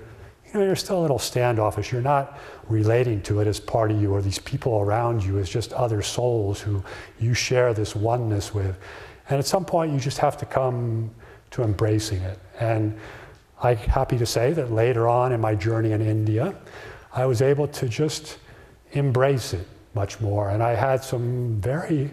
you 0.52 0.58
know, 0.58 0.66
you're 0.66 0.76
still 0.76 0.98
a 0.98 1.02
little 1.02 1.18
standoffish. 1.18 1.92
You're 1.92 2.02
not 2.02 2.38
relating 2.68 3.22
to 3.22 3.40
it 3.40 3.46
as 3.46 3.60
part 3.60 3.90
of 3.90 4.00
you 4.00 4.12
or 4.12 4.20
these 4.20 4.38
people 4.38 4.80
around 4.80 5.22
you 5.22 5.38
as 5.38 5.48
just 5.48 5.72
other 5.72 6.02
souls 6.02 6.60
who 6.60 6.82
you 7.20 7.34
share 7.34 7.72
this 7.72 7.94
oneness 7.94 8.52
with. 8.52 8.76
And 9.28 9.38
at 9.38 9.46
some 9.46 9.64
point, 9.64 9.92
you 9.92 10.00
just 10.00 10.18
have 10.18 10.36
to 10.38 10.46
come 10.46 11.10
to 11.52 11.62
embracing 11.62 12.20
it. 12.22 12.38
And 12.58 12.98
I'm 13.62 13.76
happy 13.76 14.18
to 14.18 14.26
say 14.26 14.52
that 14.52 14.72
later 14.72 15.06
on 15.06 15.32
in 15.32 15.40
my 15.40 15.54
journey 15.54 15.92
in 15.92 16.00
India, 16.00 16.54
I 17.12 17.26
was 17.26 17.42
able 17.42 17.68
to 17.68 17.88
just 17.88 18.38
embrace 18.92 19.52
it 19.52 19.66
much 19.94 20.20
more. 20.20 20.50
And 20.50 20.62
I 20.62 20.74
had 20.74 21.04
some 21.04 21.60
very 21.60 22.10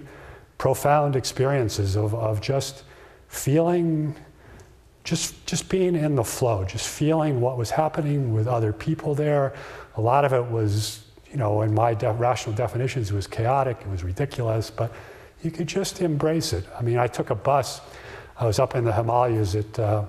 profound 0.58 1.15
experiences 1.15 1.95
of, 1.95 2.13
of 2.13 2.41
just 2.41 2.84
feeling, 3.28 4.15
just, 5.08 5.46
just 5.46 5.70
being 5.70 5.96
in 5.96 6.15
the 6.15 6.24
flow, 6.24 6.65
just 6.65 6.86
feeling 6.86 7.39
what 7.39 7.58
was 7.58 7.70
happening 7.70 8.34
with 8.34 8.46
other 8.46 8.74
people 8.74 9.15
there. 9.15 9.54
A 9.96 10.02
lot 10.02 10.26
of 10.26 10.34
it 10.34 10.46
was, 10.52 11.06
you 11.32 11.38
know, 11.38 11.62
in 11.62 11.74
my 11.74 11.93
de- 11.93 12.12
rational 12.12 12.54
definitions, 12.54 13.10
it 13.10 13.15
was 13.15 13.26
chaotic, 13.26 13.78
it 13.80 13.88
was 13.88 14.04
ridiculous, 14.04 14.70
but 14.70 14.91
you 15.41 15.50
could 15.50 15.65
just 15.65 16.02
embrace 16.02 16.52
it. 16.52 16.65
I 16.78 16.82
mean, 16.82 16.98
I 16.98 17.08
took 17.08 17.30
a 17.30 17.36
bus. 17.36 17.80
I 18.38 18.46
was 18.46 18.60
up 18.60 18.76
in 18.76 18.84
the 18.84 18.91
Himalayas 18.91 19.56
at 19.56 19.80
uh, 19.80 20.04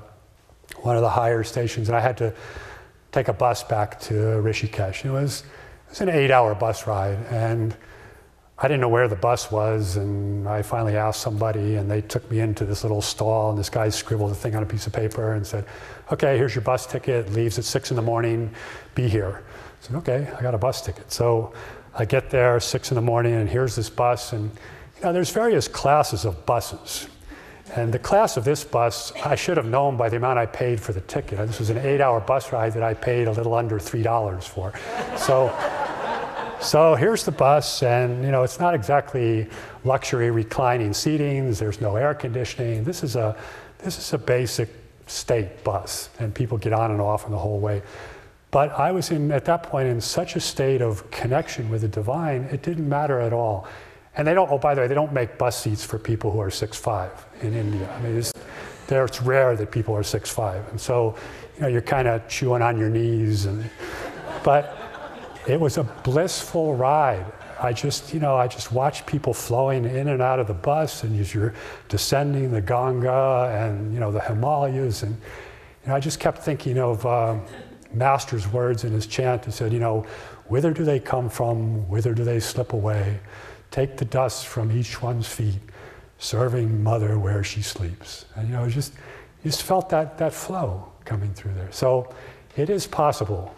one 0.79 0.97
of 0.97 1.03
the 1.03 1.11
higher 1.11 1.45
stations, 1.45 1.89
and 1.89 1.97
I 1.97 2.01
had 2.01 2.17
to 2.17 2.35
take 3.13 3.29
a 3.29 3.33
bus 3.33 3.63
back 3.63 4.01
to 4.01 4.15
Rishikesh. 4.15 5.05
It 5.05 5.13
was, 5.13 5.43
it 5.87 5.91
was 5.91 6.01
an 6.01 6.09
eight 6.09 6.33
hour 6.33 6.57
bus 6.57 6.89
ride, 6.89 7.25
and 7.31 7.73
I 8.61 8.67
didn't 8.67 8.81
know 8.81 8.89
where 8.89 9.07
the 9.07 9.17
bus 9.17 9.53
was, 9.53 9.97
and 9.97 10.49
I 10.49 10.63
finally 10.63 10.97
asked 10.97 11.21
somebody, 11.21 11.77
and 11.77 11.89
they 11.89 12.01
took 12.01 12.29
me 12.29 12.41
into 12.41 12.65
this 12.65 12.83
little 12.83 13.01
stall, 13.01 13.51
and 13.51 13.59
this 13.59 13.71
guy 13.71 13.89
scribbled 13.89 14.33
a 14.33 14.35
thing 14.35 14.57
on 14.57 14.65
a 14.65 14.67
piece 14.67 14.89
of 14.89 14.93
paper 14.93 15.35
and 15.35 15.47
said, 15.47 15.65
Okay, 16.11 16.37
here's 16.37 16.57
your 16.57 16.63
bus 16.63 16.85
ticket, 16.85 17.33
leaves 17.33 17.57
at 17.59 17.65
six 17.65 17.91
in 17.91 17.97
the 17.97 18.03
morning, 18.03 18.51
be 18.97 19.09
here. 19.09 19.45
I 19.47 19.87
said, 19.87 19.97
Okay, 19.97 20.29
I 20.37 20.43
got 20.43 20.55
a 20.55 20.59
bus 20.59 20.85
ticket. 20.85 21.13
So 21.13 21.53
I 21.95 22.05
get 22.05 22.31
there 22.31 22.59
six 22.59 22.91
in 22.91 22.97
the 22.97 23.01
morning, 23.01 23.35
and 23.35 23.49
here's 23.49 23.77
this 23.77 23.89
bus, 23.89 24.33
and 24.33 24.51
you 24.97 25.05
know, 25.05 25.13
there's 25.13 25.31
various 25.31 25.69
classes 25.69 26.25
of 26.25 26.45
buses. 26.45 27.07
And 27.77 27.95
the 27.95 27.99
class 28.01 28.37
of 28.37 28.45
this 28.45 28.65
bus, 28.65 29.13
I 29.25 29.37
should 29.37 29.57
have 29.57 29.67
known 29.67 29.97
by 29.97 30.09
the 30.09 30.17
amount 30.17 30.39
I 30.39 30.47
paid 30.47 30.81
for 30.81 30.93
the 30.93 31.03
ticket. 31.03 31.39
This 31.47 31.61
was 31.61 31.71
an 31.71 31.79
eight 31.79 32.01
hour 32.01 32.19
bus 32.19 32.53
ride 32.53 32.73
that 32.73 32.83
I 32.83 32.95
paid 32.95 33.29
a 33.29 33.33
little 33.33 33.55
under 33.55 33.79
$3 33.79 34.43
for. 34.43 34.73
So, 35.17 35.49
so 36.61 36.95
here's 36.95 37.25
the 37.25 37.33
bus, 37.33 37.83
and 37.83 38.25
you 38.25 38.31
know, 38.31 38.43
it's 38.43 38.59
not 38.59 38.75
exactly 38.75 39.49
luxury 39.85 40.31
reclining 40.31 40.91
seatings, 40.91 41.59
there's 41.59 41.81
no 41.81 41.97
air 41.97 42.15
conditioning. 42.15 42.85
This 42.85 43.03
is 43.03 43.17
a, 43.17 43.37
this 43.79 43.99
is 43.99 44.13
a 44.13 44.19
basic 44.19 44.69
state 45.07 45.63
bus, 45.65 46.11
and 46.19 46.35
people 46.35 46.59
get 46.59 46.73
on 46.73 46.91
and 46.91 47.01
off 47.01 47.25
in 47.25 47.31
the 47.31 47.39
whole 47.39 47.61
way. 47.61 47.83
But 48.51 48.71
I 48.73 48.93
was 48.93 49.11
in, 49.11 49.31
at 49.31 49.45
that 49.45 49.63
point 49.63 49.89
in 49.89 50.01
such 50.01 50.37
a 50.37 50.41
state 50.41 50.81
of 50.81 51.11
connection 51.11 51.69
with 51.71 51.83
the 51.83 51.89
divine, 51.89 52.45
it 52.45 52.63
didn't 52.63 52.89
matter 52.89 53.21
at 53.21 53.33
all. 53.33 53.67
And 54.17 54.27
they 54.27 54.35
don't, 54.35 54.51
oh, 54.51 54.59
by 54.59 54.75
the 54.75 54.81
way, 54.81 54.87
they 54.89 54.95
don't 54.95 55.13
make 55.13 55.39
bus 55.39 55.63
seats 55.63 55.85
for 55.85 55.99
people 55.99 56.31
who 56.31 56.41
are 56.41 56.49
6'5 56.49 57.11
in 57.43 57.55
India. 57.55 57.89
I 57.91 58.01
mean, 58.01 58.17
it's, 58.17 58.33
there, 58.87 59.05
it's 59.05 59.21
rare 59.23 59.55
that 59.55 59.71
people 59.71 59.95
are 59.95 60.03
6'5. 60.03 60.71
And 60.71 60.81
so, 60.81 61.15
you 61.57 61.63
know, 61.63 61.69
you're 61.69 61.83
kind 61.83 62.09
of 62.09 62.27
chewing 62.27 62.63
on 62.63 62.79
your 62.79 62.89
knees. 62.89 63.45
And, 63.45 63.71
but 64.43 64.78
it 65.49 65.59
was 65.59 65.79
a 65.79 65.85
blissful 65.85 66.75
ride. 66.75 67.25
I 67.59 67.73
just, 67.73 68.13
you 68.13 68.21
know, 68.21 68.37
I 68.37 68.47
just 68.47 68.71
watched 68.71 69.07
people 69.07 69.33
flowing 69.33 69.85
in 69.85 70.09
and 70.09 70.23
out 70.23 70.39
of 70.39 70.47
the 70.47 70.55
bus, 70.55 71.03
and 71.03 71.19
as 71.19 71.35
you're 71.35 71.55
descending 71.89 72.53
the 72.53 72.61
Ganga 72.61 73.51
and, 73.53 73.93
you 73.93 73.99
know, 73.99 74.13
the 74.13 74.21
Himalayas. 74.21 75.03
And, 75.03 75.15
you 75.15 75.89
know, 75.89 75.97
I 75.97 76.01
just 76.01 76.21
kept 76.21 76.39
thinking 76.39 76.79
of 76.79 77.05
um, 77.07 77.43
Master's 77.93 78.47
words 78.47 78.85
in 78.85 78.93
his 78.93 79.07
chant. 79.07 79.47
He 79.47 79.51
said, 79.51 79.73
you 79.73 79.81
know, 79.81 80.07
whither 80.49 80.73
do 80.73 80.85
they 80.85 81.01
come 81.01 81.31
from? 81.31 81.89
Whither 81.89 82.15
do 82.15 82.25
they 82.25 82.41
slip 82.41 82.75
away? 82.75 83.19
Take 83.71 83.97
the 83.97 84.05
dust 84.05 84.47
from 84.47 84.71
each 84.71 85.03
one's 85.03 85.27
feet, 85.27 85.61
serving 86.19 86.83
mother 86.83 87.19
where 87.19 87.43
she 87.43 87.63
sleeps. 87.63 88.27
And 88.37 88.49
you 88.49 88.55
know, 88.55 88.69
just 88.69 88.93
just 89.45 89.63
felt 89.63 89.89
that 89.91 90.19
that 90.19 90.33
flow 90.33 90.91
coming 91.05 91.33
through 91.35 91.55
there. 91.55 91.71
So 91.71 92.15
it 92.57 92.71
is 92.71 92.87
possible 92.87 93.55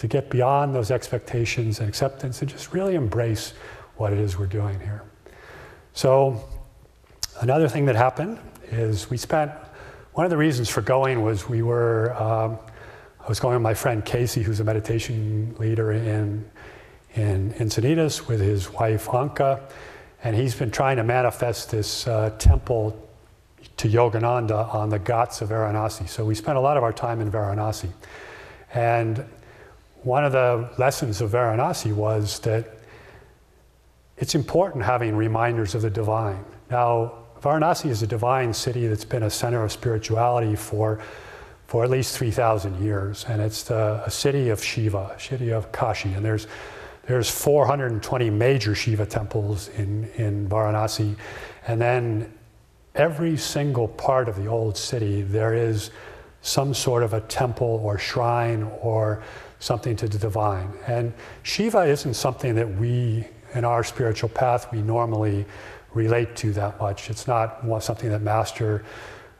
to 0.00 0.08
get 0.08 0.30
beyond 0.30 0.74
those 0.74 0.90
expectations 0.90 1.78
and 1.78 1.88
acceptance 1.88 2.40
and 2.40 2.50
just 2.50 2.72
really 2.72 2.94
embrace 2.94 3.52
what 3.96 4.14
it 4.14 4.18
is 4.18 4.38
we're 4.38 4.46
doing 4.46 4.80
here. 4.80 5.02
So 5.92 6.42
another 7.42 7.68
thing 7.68 7.84
that 7.84 7.96
happened 7.96 8.38
is 8.70 9.10
we 9.10 9.18
spent 9.18 9.52
one 10.14 10.24
of 10.24 10.30
the 10.30 10.38
reasons 10.38 10.70
for 10.70 10.80
going 10.80 11.22
was 11.22 11.48
we 11.48 11.60
were 11.60 12.14
um, 12.20 12.58
I 13.22 13.28
was 13.28 13.38
going 13.38 13.54
with 13.54 13.62
my 13.62 13.74
friend 13.74 14.02
Casey, 14.02 14.42
who's 14.42 14.58
a 14.60 14.64
meditation 14.64 15.54
leader 15.58 15.92
in 15.92 16.50
in 17.14 17.52
Encinitas 17.54 18.26
with 18.26 18.40
his 18.40 18.72
wife 18.72 19.06
Anka, 19.06 19.60
and 20.24 20.34
he's 20.34 20.54
been 20.54 20.70
trying 20.70 20.96
to 20.96 21.04
manifest 21.04 21.70
this 21.70 22.06
uh, 22.06 22.30
temple 22.38 23.08
to 23.76 23.88
Yogananda 23.88 24.74
on 24.74 24.88
the 24.88 24.98
Ghats 24.98 25.42
of 25.42 25.50
Varanasi. 25.50 26.08
So 26.08 26.24
we 26.24 26.34
spent 26.34 26.56
a 26.56 26.60
lot 26.60 26.78
of 26.78 26.82
our 26.82 26.92
time 26.92 27.20
in 27.20 27.30
Varanasi. 27.30 27.90
And 28.72 29.24
one 30.02 30.24
of 30.24 30.32
the 30.32 30.70
lessons 30.78 31.20
of 31.20 31.30
Varanasi 31.32 31.92
was 31.92 32.38
that 32.40 32.78
it's 34.16 34.34
important 34.34 34.84
having 34.84 35.16
reminders 35.16 35.74
of 35.74 35.82
the 35.82 35.90
divine. 35.90 36.44
Now, 36.70 37.14
Varanasi 37.40 37.88
is 37.90 38.02
a 38.02 38.06
divine 38.06 38.52
city 38.52 38.86
that's 38.86 39.04
been 39.04 39.22
a 39.22 39.30
center 39.30 39.64
of 39.64 39.72
spirituality 39.72 40.56
for, 40.56 41.00
for 41.66 41.84
at 41.84 41.90
least 41.90 42.16
3,000 42.16 42.82
years. 42.82 43.24
And 43.28 43.40
it's 43.40 43.62
the, 43.62 44.02
a 44.04 44.10
city 44.10 44.50
of 44.50 44.62
Shiva, 44.62 45.16
city 45.18 45.50
of 45.50 45.72
Kashi. 45.72 46.12
And 46.12 46.24
there's 46.24 46.46
there's 47.10 47.28
420 47.28 48.30
major 48.30 48.72
Shiva 48.72 49.04
temples 49.04 49.68
in, 49.70 50.08
in 50.14 50.48
Varanasi. 50.48 51.16
And 51.66 51.80
then 51.80 52.32
every 52.94 53.36
single 53.36 53.88
part 53.88 54.28
of 54.28 54.36
the 54.36 54.46
old 54.46 54.76
city, 54.76 55.22
there 55.22 55.52
is 55.52 55.90
some 56.42 56.72
sort 56.72 57.02
of 57.02 57.12
a 57.12 57.20
temple 57.22 57.80
or 57.82 57.98
shrine 57.98 58.62
or 58.80 59.24
something 59.60 59.94
to 59.94 60.08
the 60.08 60.18
divine. 60.18 60.72
And 60.86 61.12
Shiva 61.44 61.82
isn't 61.82 62.14
something 62.14 62.56
that 62.56 62.68
we, 62.78 63.26
in 63.54 63.64
our 63.64 63.84
spiritual 63.84 64.30
path, 64.30 64.72
we 64.72 64.82
normally 64.82 65.46
relate 65.94 66.34
to 66.36 66.52
that 66.54 66.80
much. 66.80 67.10
It's 67.10 67.26
not 67.28 67.62
something 67.82 68.10
that 68.10 68.22
Master 68.22 68.84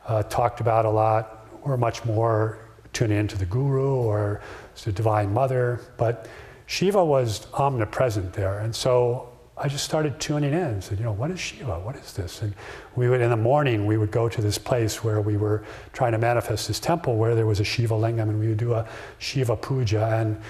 uh, 0.07 0.23
talked 0.23 0.61
about 0.61 0.85
a 0.85 0.89
lot. 0.89 1.47
We're 1.65 1.77
much 1.77 2.05
more 2.05 2.59
tuning 2.93 3.17
into 3.17 3.37
the 3.37 3.45
Guru 3.45 3.95
or 3.95 4.41
the 4.83 4.91
Divine 4.91 5.33
Mother. 5.33 5.81
But 5.97 6.27
Shiva 6.65 7.03
was 7.03 7.47
omnipresent 7.53 8.33
there. 8.33 8.59
And 8.59 8.75
so 8.75 9.30
I 9.63 9.67
just 9.67 9.85
started 9.85 10.19
tuning 10.19 10.53
in 10.53 10.59
and 10.59 10.83
said, 10.83 10.97
you 10.97 11.05
know, 11.05 11.11
what 11.11 11.29
is 11.29 11.39
Shiva? 11.39 11.79
What 11.81 11.95
is 11.95 12.13
this? 12.13 12.41
And 12.41 12.55
we 12.95 13.07
would, 13.07 13.21
in 13.21 13.29
the 13.29 13.37
morning, 13.37 13.85
we 13.85 13.95
would 13.95 14.09
go 14.09 14.27
to 14.27 14.41
this 14.41 14.57
place 14.57 15.03
where 15.03 15.21
we 15.21 15.37
were 15.37 15.63
trying 15.93 16.13
to 16.13 16.17
manifest 16.17 16.67
this 16.67 16.79
temple 16.79 17.15
where 17.15 17.35
there 17.35 17.45
was 17.45 17.59
a 17.59 17.63
Shiva 17.63 17.93
lingam 17.93 18.23
and 18.23 18.39
we 18.39 18.47
would 18.47 18.57
do 18.57 18.73
a 18.73 18.87
Shiva 19.19 19.55
puja. 19.55 20.17
And 20.19 20.41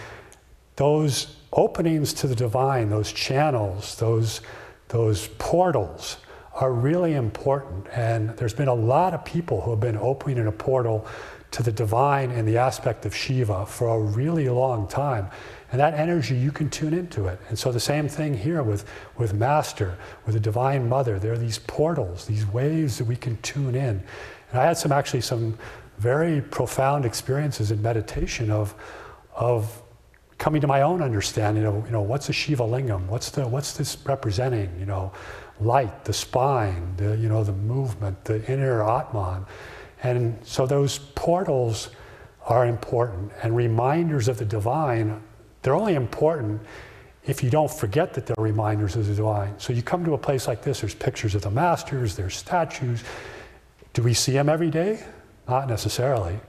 those 0.78 1.36
openings 1.52 2.13
to 2.13 2.28
the 2.28 2.36
divine, 2.36 2.89
those 2.89 3.12
channels, 3.12 3.97
those, 3.97 4.39
those 4.88 5.28
portals 5.39 6.15
are 6.54 6.71
really 6.71 7.15
important. 7.15 7.88
And 7.91 8.30
there's 8.38 8.54
been 8.54 8.69
a 8.69 8.74
lot 8.74 9.13
of 9.13 9.26
people 9.26 9.60
who 9.60 9.71
have 9.71 9.82
been 9.82 9.97
opening 9.97 10.47
a 10.47 10.54
portal 10.54 11.06
to 11.52 11.63
the 11.63 11.71
divine 11.71 12.32
and 12.32 12.47
the 12.47 12.58
aspect 12.58 13.06
of 13.06 13.13
Shiva 13.13 13.65
for 13.65 13.89
a 13.89 14.00
really 14.00 14.47
long 14.47 14.88
time. 14.88 15.30
And 15.72 15.80
that 15.80 15.94
energy, 15.94 16.36
you 16.36 16.52
can 16.52 16.70
tune 16.70 16.94
into 16.94 17.28
it. 17.28 17.40
And 17.48 17.58
so 17.58 17.72
the 17.72 17.80
same 17.80 18.10
thing 18.10 18.38
here 18.38 18.62
with, 18.62 18.86
with 19.18 19.34
Master, 19.34 19.98
with 20.26 20.34
the 20.36 20.42
Divine 20.42 20.90
Mother. 20.90 21.18
There 21.18 21.32
are 21.32 21.38
these 21.38 21.60
portals, 21.60 22.26
these 22.26 22.46
ways 22.46 22.98
that 22.98 23.06
we 23.06 23.16
can 23.16 23.38
tune 23.42 23.76
in. 23.76 24.04
And 24.52 24.60
I 24.60 24.66
had 24.66 24.78
some 24.78 24.92
actually 24.92 25.22
some 25.22 25.58
very 25.98 26.42
profound 26.42 27.06
experiences 27.06 27.72
in 27.72 27.82
meditation 27.82 28.52
of, 28.52 28.76
of 29.34 29.82
coming 30.38 30.60
to 30.60 30.68
my 30.68 30.82
own 30.82 31.02
understanding 31.02 31.64
of, 31.66 31.86
you 31.86 31.92
know, 31.92 32.02
what's 32.02 32.28
a 32.28 32.34
Shiva 32.34 32.64
lingam? 32.64 33.06
What's, 33.06 33.30
the, 33.30 33.48
what's 33.48 33.74
this 33.74 33.98
representing? 34.06 34.78
You 34.78 34.88
know, 34.88 35.14
light, 35.62 36.04
the 36.04 36.14
spine, 36.14 36.96
the, 36.98 37.16
you 37.16 37.30
know, 37.30 37.44
the 37.44 37.54
movement, 37.54 38.26
the 38.26 38.44
inner 38.52 38.84
Atman. 38.84 39.46
And 40.04 40.38
so 40.44 40.66
those 40.66 40.98
portals 40.98 41.92
are 42.46 42.66
important 42.66 43.32
and 43.44 43.56
reminders 43.56 44.28
of 44.28 44.38
the 44.38 44.46
divine 44.46 45.22
they're 45.62 45.76
only 45.76 45.95
important 45.95 46.62
if 47.26 47.43
you 47.43 47.50
don't 47.50 47.71
forget 47.71 48.13
that 48.15 48.26
they're 48.26 48.36
reminders 48.38 48.95
of 48.95 49.08
the 49.08 49.13
divine. 49.13 49.54
So 49.60 49.74
you 49.74 49.84
come 49.84 50.04
to 50.06 50.13
a 50.13 50.17
place 50.17 50.47
like 50.47 50.63
this, 50.63 50.82
there's 50.82 50.95
pictures 50.95 51.36
of 51.36 51.43
the 51.43 51.52
masters, 51.52 52.15
there's 52.15 52.36
statues. 52.36 53.04
Do 53.93 54.02
we 54.02 54.13
see 54.13 54.32
them 54.32 54.50
every 54.50 54.71
day? 54.71 55.04
Not 55.47 55.67
necessarily. 55.67 56.39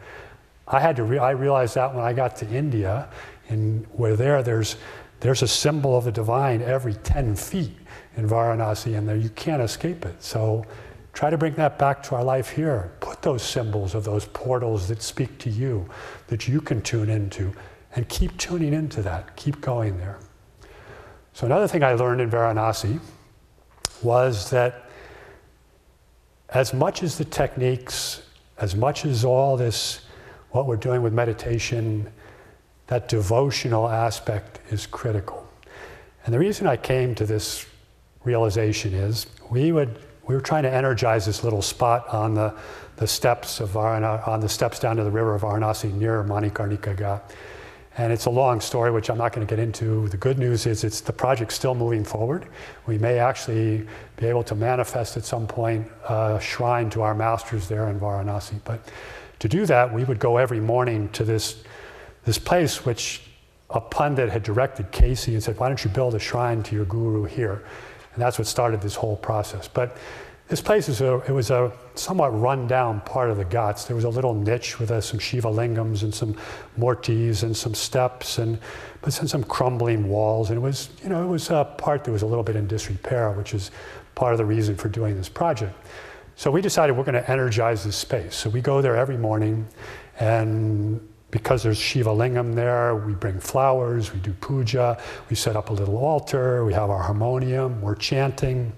I 0.66 0.80
had 0.80 0.96
to 0.96 1.04
re- 1.04 1.18
I 1.18 1.30
realized 1.30 1.74
that 1.74 1.94
when 1.94 2.04
I 2.04 2.12
got 2.12 2.36
to 2.36 2.48
India, 2.48 3.08
and 3.48 3.86
where 3.92 4.16
there, 4.16 4.42
there's 4.42 4.76
there's 5.20 5.42
a 5.42 5.48
symbol 5.48 5.96
of 5.96 6.04
the 6.04 6.12
divine 6.12 6.62
every 6.62 6.94
10 6.94 7.36
feet 7.36 7.76
in 8.16 8.28
Varanasi, 8.28 8.98
and 8.98 9.08
there 9.08 9.16
you 9.16 9.28
can't 9.30 9.62
escape 9.62 10.04
it. 10.04 10.20
So 10.20 10.64
try 11.12 11.30
to 11.30 11.38
bring 11.38 11.54
that 11.54 11.78
back 11.78 12.02
to 12.04 12.16
our 12.16 12.24
life 12.24 12.50
here. 12.50 12.90
Put 12.98 13.22
those 13.22 13.42
symbols 13.42 13.94
of 13.94 14.02
those 14.02 14.26
portals 14.26 14.88
that 14.88 15.00
speak 15.00 15.38
to 15.38 15.50
you, 15.50 15.88
that 16.26 16.48
you 16.48 16.60
can 16.60 16.82
tune 16.82 17.08
into 17.08 17.52
and 17.94 18.08
keep 18.08 18.36
tuning 18.38 18.72
into 18.72 19.02
that, 19.02 19.36
keep 19.36 19.60
going 19.60 19.98
there. 19.98 20.18
So, 21.34 21.46
another 21.46 21.66
thing 21.66 21.82
I 21.82 21.94
learned 21.94 22.20
in 22.20 22.30
Varanasi 22.30 23.00
was 24.02 24.50
that 24.50 24.86
as 26.50 26.74
much 26.74 27.02
as 27.02 27.16
the 27.16 27.24
techniques, 27.24 28.22
as 28.58 28.76
much 28.76 29.04
as 29.04 29.24
all 29.24 29.56
this, 29.56 30.00
what 30.50 30.66
we're 30.66 30.76
doing 30.76 31.02
with 31.02 31.12
meditation, 31.12 32.10
that 32.88 33.08
devotional 33.08 33.88
aspect 33.88 34.60
is 34.70 34.86
critical. 34.86 35.48
And 36.24 36.34
the 36.34 36.38
reason 36.38 36.66
I 36.66 36.76
came 36.76 37.14
to 37.14 37.24
this 37.24 37.66
realization 38.24 38.92
is 38.92 39.26
we 39.50 39.72
would 39.72 39.98
we 40.26 40.34
were 40.34 40.40
trying 40.40 40.62
to 40.62 40.72
energize 40.72 41.26
this 41.26 41.42
little 41.42 41.62
spot 41.62 42.08
on 42.08 42.34
the, 42.34 42.54
the 42.96 43.06
steps 43.06 43.60
of 43.60 43.70
Varana, 43.70 44.26
on 44.26 44.40
the 44.40 44.48
steps 44.48 44.78
down 44.78 44.96
to 44.96 45.04
the 45.04 45.10
river 45.10 45.34
of 45.34 45.42
Varanasi 45.42 45.92
near 45.92 46.22
Manikarnika 46.22 46.96
Ghat. 46.96 47.22
And 47.98 48.10
it's 48.12 48.24
a 48.24 48.30
long 48.30 48.60
story, 48.60 48.90
which 48.90 49.10
I'm 49.10 49.18
not 49.18 49.32
going 49.32 49.46
to 49.46 49.50
get 49.50 49.62
into. 49.62 50.08
The 50.08 50.16
good 50.16 50.38
news 50.38 50.64
is 50.66 50.82
it's 50.82 51.02
the 51.02 51.12
project's 51.12 51.54
still 51.54 51.74
moving 51.74 52.04
forward. 52.04 52.46
We 52.86 52.96
may 52.96 53.18
actually 53.18 53.86
be 54.16 54.26
able 54.26 54.44
to 54.44 54.54
manifest 54.54 55.16
at 55.18 55.24
some 55.24 55.46
point 55.46 55.90
a 56.08 56.40
shrine 56.40 56.88
to 56.90 57.02
our 57.02 57.14
masters 57.14 57.68
there 57.68 57.88
in 57.88 58.00
Varanasi. 58.00 58.60
But 58.64 58.80
to 59.40 59.48
do 59.48 59.66
that, 59.66 59.92
we 59.92 60.04
would 60.04 60.18
go 60.18 60.38
every 60.38 60.60
morning 60.60 61.10
to 61.10 61.24
this, 61.24 61.64
this 62.24 62.38
place 62.38 62.86
which 62.86 63.22
a 63.68 63.80
pundit 63.80 64.30
had 64.30 64.42
directed 64.42 64.90
Casey 64.90 65.34
and 65.34 65.42
said, 65.42 65.58
why 65.58 65.68
don't 65.68 65.82
you 65.84 65.90
build 65.90 66.14
a 66.14 66.18
shrine 66.18 66.62
to 66.62 66.74
your 66.74 66.86
guru 66.86 67.24
here? 67.24 67.62
And 68.14 68.22
that's 68.22 68.38
what 68.38 68.46
started 68.46 68.80
this 68.80 68.94
whole 68.94 69.16
process. 69.16 69.68
But 69.68 69.96
this 70.48 70.60
place 70.60 70.88
is 70.88 71.00
a, 71.00 71.14
it 71.28 71.30
was 71.30 71.50
a 71.50 71.72
somewhat 71.94 72.38
run-down 72.38 73.00
part 73.02 73.30
of 73.30 73.36
the 73.36 73.44
Ghats. 73.44 73.84
There 73.84 73.96
was 73.96 74.04
a 74.04 74.08
little 74.08 74.34
niche 74.34 74.78
with 74.78 74.90
uh, 74.90 75.00
some 75.00 75.18
Shiva 75.18 75.48
lingams 75.48 76.02
and 76.02 76.14
some 76.14 76.36
murtis 76.78 77.42
and 77.42 77.56
some 77.56 77.74
steps 77.74 78.38
and 78.38 78.58
but 79.00 79.12
some 79.12 79.44
crumbling 79.44 80.08
walls. 80.08 80.50
And 80.50 80.58
it 80.58 80.60
was, 80.60 80.90
you 81.02 81.08
know, 81.08 81.22
it 81.24 81.26
was 81.26 81.50
a 81.50 81.64
part 81.78 82.04
that 82.04 82.12
was 82.12 82.22
a 82.22 82.26
little 82.26 82.44
bit 82.44 82.56
in 82.56 82.66
disrepair, 82.66 83.32
which 83.32 83.54
is 83.54 83.70
part 84.14 84.32
of 84.32 84.38
the 84.38 84.44
reason 84.44 84.76
for 84.76 84.88
doing 84.88 85.16
this 85.16 85.28
project. 85.28 85.74
So 86.36 86.50
we 86.50 86.60
decided 86.60 86.96
we're 86.96 87.04
going 87.04 87.14
to 87.14 87.30
energize 87.30 87.84
this 87.84 87.96
space. 87.96 88.34
So 88.34 88.48
we 88.50 88.60
go 88.60 88.80
there 88.80 88.96
every 88.96 89.16
morning, 89.16 89.66
and 90.18 91.00
because 91.30 91.62
there's 91.62 91.78
Shiva 91.78 92.10
Lingam 92.10 92.54
there, 92.54 92.94
we 92.94 93.14
bring 93.14 93.40
flowers, 93.40 94.12
we 94.12 94.20
do 94.20 94.32
puja, 94.34 95.00
we 95.30 95.36
set 95.36 95.56
up 95.56 95.70
a 95.70 95.72
little 95.72 95.96
altar, 95.96 96.64
we 96.64 96.72
have 96.74 96.90
our 96.90 97.02
harmonium, 97.02 97.80
we're 97.80 97.94
chanting. 97.94 98.72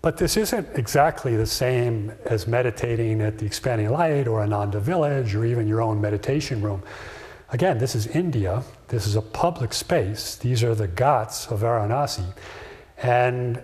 But 0.00 0.16
this 0.16 0.36
isn't 0.36 0.68
exactly 0.74 1.36
the 1.36 1.46
same 1.46 2.12
as 2.24 2.46
meditating 2.46 3.20
at 3.20 3.38
the 3.38 3.46
Expanding 3.46 3.90
Light 3.90 4.28
or 4.28 4.42
Ananda 4.42 4.78
Village 4.78 5.34
or 5.34 5.44
even 5.44 5.66
your 5.66 5.82
own 5.82 6.00
meditation 6.00 6.62
room. 6.62 6.82
Again, 7.50 7.78
this 7.78 7.94
is 7.94 8.06
India. 8.06 8.62
This 8.88 9.06
is 9.06 9.16
a 9.16 9.22
public 9.22 9.72
space. 9.72 10.36
These 10.36 10.62
are 10.62 10.74
the 10.74 10.86
ghats 10.86 11.46
of 11.48 11.60
Varanasi. 11.60 12.32
And 13.02 13.62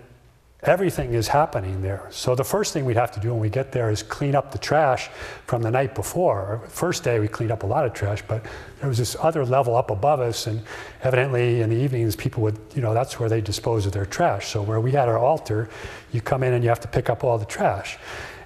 Everything 0.65 1.13
is 1.13 1.27
happening 1.27 1.83
there. 1.83 2.07
So 2.09 2.33
the 2.33 2.43
first 2.43 2.73
thing 2.73 2.85
we'd 2.85 2.97
have 2.97 3.11
to 3.11 3.19
do 3.19 3.29
when 3.29 3.39
we 3.39 3.51
get 3.51 3.71
there 3.71 3.91
is 3.91 4.01
clean 4.01 4.33
up 4.33 4.51
the 4.51 4.57
trash 4.57 5.09
from 5.45 5.61
the 5.61 5.69
night 5.69 5.93
before. 5.93 6.63
First 6.69 7.03
day 7.03 7.19
we 7.19 7.27
cleaned 7.27 7.51
up 7.51 7.61
a 7.61 7.67
lot 7.67 7.85
of 7.85 7.93
trash, 7.93 8.23
but 8.27 8.43
there 8.79 8.89
was 8.89 8.97
this 8.97 9.15
other 9.19 9.45
level 9.45 9.75
up 9.75 9.91
above 9.91 10.19
us, 10.21 10.47
and 10.47 10.63
evidently 11.03 11.61
in 11.61 11.69
the 11.69 11.75
evenings 11.75 12.15
people 12.15 12.41
would, 12.41 12.57
you 12.73 12.81
know, 12.81 12.95
that's 12.95 13.19
where 13.19 13.29
they 13.29 13.41
dispose 13.41 13.85
of 13.85 13.91
their 13.91 14.07
trash. 14.07 14.47
So 14.47 14.63
where 14.63 14.79
we 14.81 14.91
had 14.91 15.07
our 15.07 15.19
altar, 15.19 15.69
you 16.11 16.19
come 16.19 16.41
in 16.41 16.53
and 16.53 16.63
you 16.63 16.69
have 16.69 16.79
to 16.79 16.87
pick 16.87 17.11
up 17.11 17.23
all 17.23 17.37
the 17.37 17.45
trash. 17.45 17.99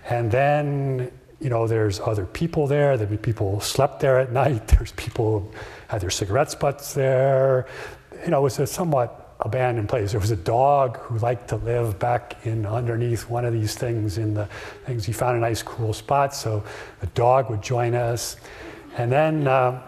And 0.10 0.30
then, 0.30 1.12
you 1.40 1.50
know, 1.50 1.68
there's 1.68 2.02
other 2.02 2.26
people 2.26 2.68
there. 2.68 2.98
There'd 2.98 3.10
be 3.10 3.16
people 3.16 3.62
slept 3.62 4.02
there 4.02 4.20
at 4.20 4.34
night. 4.44 4.68
There's 4.68 4.92
people 4.94 5.40
who 5.40 5.52
had 5.88 6.02
their 6.02 6.10
cigarette 6.10 6.54
butts 6.60 6.94
there. 6.94 7.66
You 8.26 8.32
know, 8.32 8.40
it 8.40 8.44
was 8.44 8.60
a 8.60 8.68
somewhat 8.68 9.29
abandoned 9.42 9.88
place. 9.88 10.12
There 10.12 10.20
was 10.20 10.32
a 10.32 10.36
dog 10.36 10.98
who 10.98 11.18
liked 11.20 11.48
to 11.50 11.56
live 11.58 11.98
back 11.98 12.46
in 12.46 12.66
underneath 12.66 13.30
one 13.30 13.46
of 13.46 13.54
these 13.54 13.76
things 13.76 14.18
in 14.18 14.34
the 14.34 14.46
things. 14.86 15.06
He 15.06 15.14
found 15.14 15.38
a 15.38 15.40
nice 15.40 15.64
cool 15.64 15.94
spot, 15.94 16.36
so 16.36 16.64
the 17.00 17.08
dog 17.08 17.50
would 17.50 17.62
join 17.62 17.96
us. 17.96 18.36
And 18.98 19.12
then, 19.12 19.48
uh, 19.48 19.82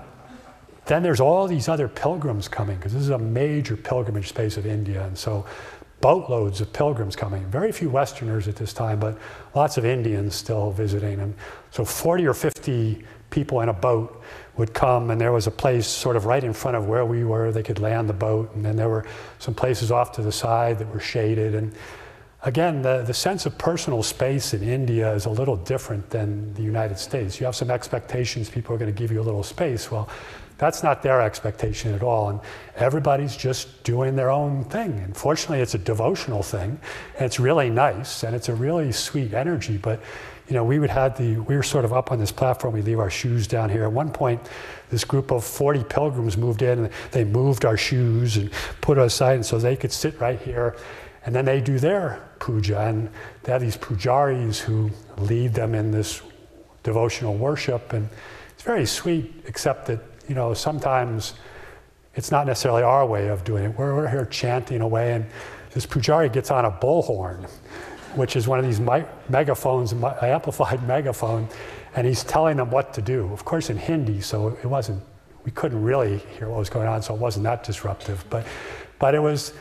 then 0.85 1.03
there's 1.03 1.19
all 1.19 1.47
these 1.47 1.67
other 1.67 1.87
pilgrims 1.87 2.47
coming 2.47 2.77
because 2.77 2.93
this 2.93 3.01
is 3.01 3.09
a 3.09 3.17
major 3.17 3.75
pilgrimage 3.75 4.29
space 4.29 4.55
of 4.55 4.65
India, 4.65 5.05
and 5.05 5.17
so 5.17 5.45
boatloads 5.99 6.61
of 6.61 6.73
pilgrims 6.73 7.15
coming. 7.15 7.45
Very 7.45 7.71
few 7.71 7.89
Westerners 7.89 8.47
at 8.47 8.55
this 8.55 8.73
time, 8.73 8.99
but 8.99 9.17
lots 9.53 9.77
of 9.77 9.85
Indians 9.85 10.33
still 10.33 10.71
visiting. 10.71 11.19
And 11.19 11.35
so 11.69 11.85
40 11.85 12.25
or 12.25 12.33
50 12.33 13.03
people 13.31 13.61
in 13.61 13.69
a 13.69 13.73
boat 13.73 14.21
would 14.57 14.73
come, 14.73 15.09
and 15.09 15.19
there 15.19 15.31
was 15.31 15.47
a 15.47 15.51
place 15.51 15.87
sort 15.87 16.15
of 16.15 16.25
right 16.25 16.43
in 16.43 16.53
front 16.53 16.77
of 16.77 16.85
where 16.85 17.05
we 17.05 17.23
were. 17.23 17.51
They 17.51 17.63
could 17.63 17.79
land 17.79 18.07
the 18.07 18.13
boat, 18.13 18.53
and 18.53 18.63
then 18.63 18.75
there 18.75 18.89
were 18.89 19.05
some 19.39 19.55
places 19.55 19.91
off 19.91 20.11
to 20.13 20.21
the 20.21 20.31
side 20.31 20.77
that 20.79 20.93
were 20.93 20.99
shaded. 20.99 21.55
And 21.55 21.73
again, 22.43 22.81
the, 22.81 23.01
the 23.01 23.13
sense 23.13 23.45
of 23.45 23.57
personal 23.57 24.03
space 24.03 24.53
in 24.53 24.61
India 24.61 25.11
is 25.13 25.25
a 25.25 25.29
little 25.29 25.55
different 25.55 26.09
than 26.09 26.53
the 26.53 26.61
United 26.61 26.99
States. 26.99 27.39
You 27.39 27.45
have 27.45 27.55
some 27.55 27.71
expectations, 27.71 28.49
people 28.49 28.75
are 28.75 28.77
going 28.77 28.93
to 28.93 28.97
give 28.97 29.11
you 29.11 29.21
a 29.21 29.23
little 29.23 29.43
space. 29.43 29.89
Well, 29.89 30.09
that's 30.57 30.83
not 30.83 31.01
their 31.01 31.21
expectation 31.21 31.95
at 31.95 32.03
all. 32.03 32.29
And 32.29 32.39
everybody's 32.75 33.35
just 33.35 33.83
doing 33.83 34.15
their 34.15 34.29
own 34.29 34.63
thing. 34.65 34.91
And 34.99 35.17
fortunately, 35.17 35.59
it's 35.59 35.73
a 35.73 35.79
devotional 35.79 36.43
thing, 36.43 36.79
and 37.15 37.25
it's 37.25 37.39
really 37.39 37.71
nice, 37.71 38.23
and 38.23 38.35
it's 38.35 38.47
a 38.47 38.53
really 38.53 38.91
sweet 38.91 39.33
energy. 39.33 39.77
But 39.77 40.01
you 40.51 40.57
know, 40.57 40.65
we 40.65 40.79
would 40.79 40.89
have 40.89 41.17
the, 41.17 41.37
we 41.37 41.55
were 41.55 41.63
sort 41.63 41.85
of 41.85 41.93
up 41.93 42.11
on 42.11 42.19
this 42.19 42.33
platform, 42.33 42.73
we 42.73 42.81
leave 42.81 42.99
our 42.99 43.09
shoes 43.09 43.47
down 43.47 43.69
here. 43.69 43.85
At 43.85 43.93
one 43.93 44.11
point, 44.11 44.41
this 44.89 45.05
group 45.05 45.31
of 45.31 45.45
40 45.45 45.85
pilgrims 45.85 46.35
moved 46.35 46.61
in 46.61 46.77
and 46.79 46.93
they 47.11 47.23
moved 47.23 47.63
our 47.63 47.77
shoes 47.77 48.35
and 48.35 48.51
put 48.81 48.97
us 48.97 49.13
aside 49.13 49.35
and 49.35 49.45
so 49.45 49.57
they 49.57 49.77
could 49.77 49.93
sit 49.93 50.19
right 50.19 50.37
here. 50.41 50.75
And 51.25 51.33
then 51.33 51.45
they 51.45 51.61
do 51.61 51.79
their 51.79 52.27
puja 52.41 52.81
and 52.81 53.07
they 53.43 53.53
have 53.53 53.61
these 53.61 53.77
pujaris 53.77 54.59
who 54.59 54.91
lead 55.19 55.53
them 55.53 55.73
in 55.73 55.89
this 55.89 56.21
devotional 56.83 57.35
worship. 57.35 57.93
And 57.93 58.09
it's 58.49 58.63
very 58.63 58.85
sweet, 58.85 59.33
except 59.47 59.85
that, 59.85 60.01
you 60.27 60.35
know, 60.35 60.53
sometimes 60.53 61.35
it's 62.15 62.29
not 62.29 62.45
necessarily 62.45 62.83
our 62.83 63.05
way 63.05 63.29
of 63.29 63.45
doing 63.45 63.63
it. 63.63 63.77
We're, 63.77 63.95
we're 63.95 64.09
here 64.09 64.25
chanting 64.25 64.81
away 64.81 65.13
and 65.13 65.25
this 65.73 65.85
pujari 65.85 66.29
gets 66.29 66.51
on 66.51 66.65
a 66.65 66.71
bullhorn 66.71 67.49
which 68.15 68.36
is 68.36 68.47
one 68.47 68.60
of 68.60 68.65
these 68.65 68.80
megaphones, 69.30 69.93
amplified 69.93 70.86
megaphone, 70.88 71.47
and 71.95 72.08
he's 72.08 72.24
telling 72.24 72.58
them 72.58 72.69
what 72.71 72.93
to 72.93 73.02
do. 73.02 73.32
Of 73.34 73.45
course, 73.45 73.69
in 73.69 73.78
Hindi, 73.78 74.21
so 74.21 74.50
it 74.50 74.65
wasn't, 74.65 75.04
we 75.43 75.52
couldn't 75.52 75.82
really 75.82 76.19
hear 76.38 76.50
what 76.50 76.60
was 76.60 76.69
going 76.69 76.88
on, 76.88 77.02
so 77.02 77.13
it 77.13 77.19
wasn't 77.19 77.43
that 77.43 77.63
disruptive. 77.63 78.24
But, 78.30 78.45
but 79.00 79.15
it 79.15 79.19
was, 79.19 79.54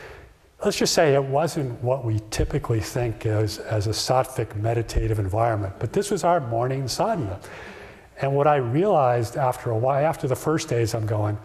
let's 0.64 0.76
just 0.76 0.94
say 0.94 1.14
it 1.14 1.24
wasn't 1.24 1.82
what 1.82 2.04
we 2.04 2.20
typically 2.30 2.80
think 2.80 3.26
as, 3.26 3.58
as 3.58 3.86
a 3.86 3.90
sattvic 3.90 4.54
meditative 4.56 5.18
environment. 5.18 5.74
But 5.78 5.92
this 5.92 6.10
was 6.10 6.24
our 6.24 6.40
morning 6.40 6.86
sadhana. 6.88 7.40
And 8.20 8.34
what 8.34 8.46
I 8.46 8.56
realized 8.56 9.36
after 9.36 9.70
a 9.70 9.78
while, 9.78 10.04
after 10.04 10.28
the 10.28 10.36
first 10.36 10.68
days, 10.68 10.94
I'm 10.94 11.06
going, 11.06 11.38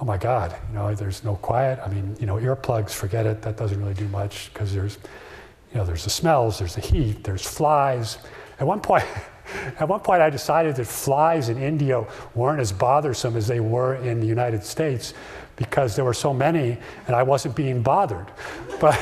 oh 0.00 0.04
my 0.04 0.18
God, 0.18 0.54
you 0.68 0.74
know, 0.74 0.94
there's 0.94 1.24
no 1.24 1.36
quiet. 1.36 1.78
I 1.84 1.88
mean, 1.88 2.16
you 2.20 2.26
know, 2.26 2.36
earplugs, 2.36 2.90
forget 2.90 3.24
it. 3.24 3.40
That 3.42 3.56
doesn't 3.56 3.80
really 3.80 3.94
do 3.94 4.08
much 4.08 4.52
because 4.52 4.74
there's, 4.74 4.98
you 5.72 5.78
know, 5.78 5.84
there's 5.84 6.04
the 6.04 6.10
smells, 6.10 6.58
there's 6.58 6.74
the 6.74 6.80
heat, 6.80 7.24
there's 7.24 7.46
flies. 7.46 8.18
At 8.60 8.66
one 8.66 8.80
point, 8.80 9.04
At 9.78 9.88
one 9.88 10.00
point, 10.00 10.22
I 10.22 10.30
decided 10.30 10.76
that 10.76 10.86
flies 10.86 11.48
in 11.48 11.58
India 11.58 12.04
weren't 12.34 12.60
as 12.60 12.72
bothersome 12.72 13.36
as 13.36 13.46
they 13.46 13.60
were 13.60 13.96
in 13.96 14.20
the 14.20 14.26
United 14.26 14.64
States 14.64 15.14
because 15.56 15.94
there 15.96 16.04
were 16.04 16.14
so 16.14 16.32
many 16.32 16.78
and 17.06 17.16
I 17.16 17.22
wasn't 17.22 17.54
being 17.54 17.82
bothered. 17.82 18.26
But, 18.80 18.98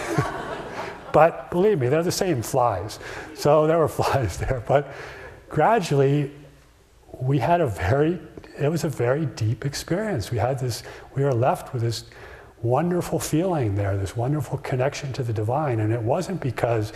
but 1.12 1.50
believe 1.50 1.78
me, 1.78 1.88
they're 1.88 2.02
the 2.02 2.12
same 2.12 2.42
flies. 2.42 2.98
So 3.34 3.66
there 3.66 3.78
were 3.78 3.88
flies 4.00 4.38
there. 4.38 4.62
But 4.66 4.92
gradually, 5.48 6.32
we 7.20 7.38
had 7.38 7.60
a 7.60 7.66
very, 7.66 8.18
it 8.58 8.68
was 8.68 8.84
a 8.84 8.88
very 8.88 9.26
deep 9.26 9.64
experience. 9.64 10.30
We 10.30 10.38
had 10.38 10.58
this, 10.58 10.82
we 11.14 11.22
were 11.22 11.34
left 11.34 11.72
with 11.72 11.82
this 11.82 12.04
wonderful 12.62 13.18
feeling 13.18 13.74
there, 13.74 13.96
this 13.96 14.16
wonderful 14.16 14.58
connection 14.58 15.12
to 15.14 15.22
the 15.22 15.32
divine. 15.32 15.80
And 15.80 15.92
it 15.92 16.02
wasn't 16.02 16.40
because 16.40 16.92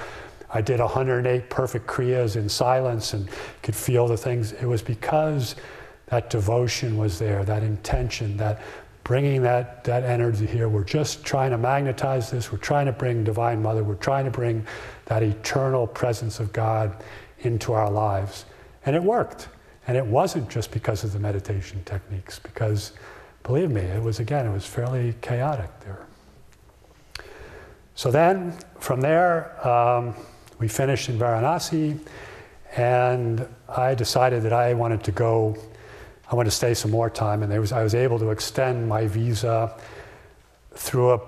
I 0.50 0.60
did 0.60 0.80
108 0.80 1.50
perfect 1.50 1.86
kriyas 1.86 2.36
in 2.36 2.48
silence 2.48 3.12
and 3.14 3.28
could 3.62 3.74
feel 3.74 4.06
the 4.06 4.16
things. 4.16 4.52
It 4.52 4.66
was 4.66 4.82
because 4.82 5.56
that 6.06 6.30
devotion 6.30 6.96
was 6.96 7.18
there, 7.18 7.44
that 7.44 7.62
intention, 7.62 8.36
that 8.36 8.60
bringing 9.04 9.42
that, 9.42 9.84
that 9.84 10.02
energy 10.02 10.46
here. 10.46 10.68
We're 10.68 10.84
just 10.84 11.24
trying 11.24 11.50
to 11.50 11.58
magnetize 11.58 12.30
this. 12.30 12.50
We're 12.50 12.58
trying 12.58 12.86
to 12.86 12.92
bring 12.92 13.22
Divine 13.22 13.62
Mother. 13.62 13.84
We're 13.84 13.94
trying 13.96 14.24
to 14.24 14.30
bring 14.30 14.66
that 15.06 15.22
eternal 15.22 15.86
presence 15.86 16.40
of 16.40 16.52
God 16.52 17.02
into 17.40 17.74
our 17.74 17.90
lives. 17.90 18.46
And 18.86 18.96
it 18.96 19.02
worked. 19.02 19.48
And 19.86 19.96
it 19.96 20.06
wasn't 20.06 20.48
just 20.48 20.70
because 20.70 21.04
of 21.04 21.12
the 21.12 21.18
meditation 21.18 21.82
techniques, 21.84 22.38
because 22.38 22.92
believe 23.44 23.70
me, 23.70 23.82
it 23.82 24.02
was, 24.02 24.18
again, 24.18 24.46
it 24.46 24.52
was 24.52 24.66
fairly 24.66 25.14
chaotic 25.20 25.70
there. 25.80 26.06
So 27.94 28.10
then, 28.10 28.58
from 28.80 29.00
there, 29.00 29.66
um, 29.66 30.14
we 30.58 30.66
finished 30.66 31.08
in 31.08 31.16
Varanasi, 31.18 32.00
and 32.76 33.46
I 33.68 33.94
decided 33.94 34.42
that 34.42 34.52
I 34.52 34.74
wanted 34.74 35.04
to 35.04 35.12
go, 35.12 35.56
I 36.30 36.34
wanted 36.34 36.50
to 36.50 36.56
stay 36.56 36.74
some 36.74 36.90
more 36.90 37.08
time, 37.08 37.44
and 37.44 37.60
was, 37.60 37.70
I 37.70 37.84
was 37.84 37.94
able 37.94 38.18
to 38.18 38.30
extend 38.30 38.88
my 38.88 39.06
visa 39.06 39.78
through 40.74 41.12
a 41.12 41.20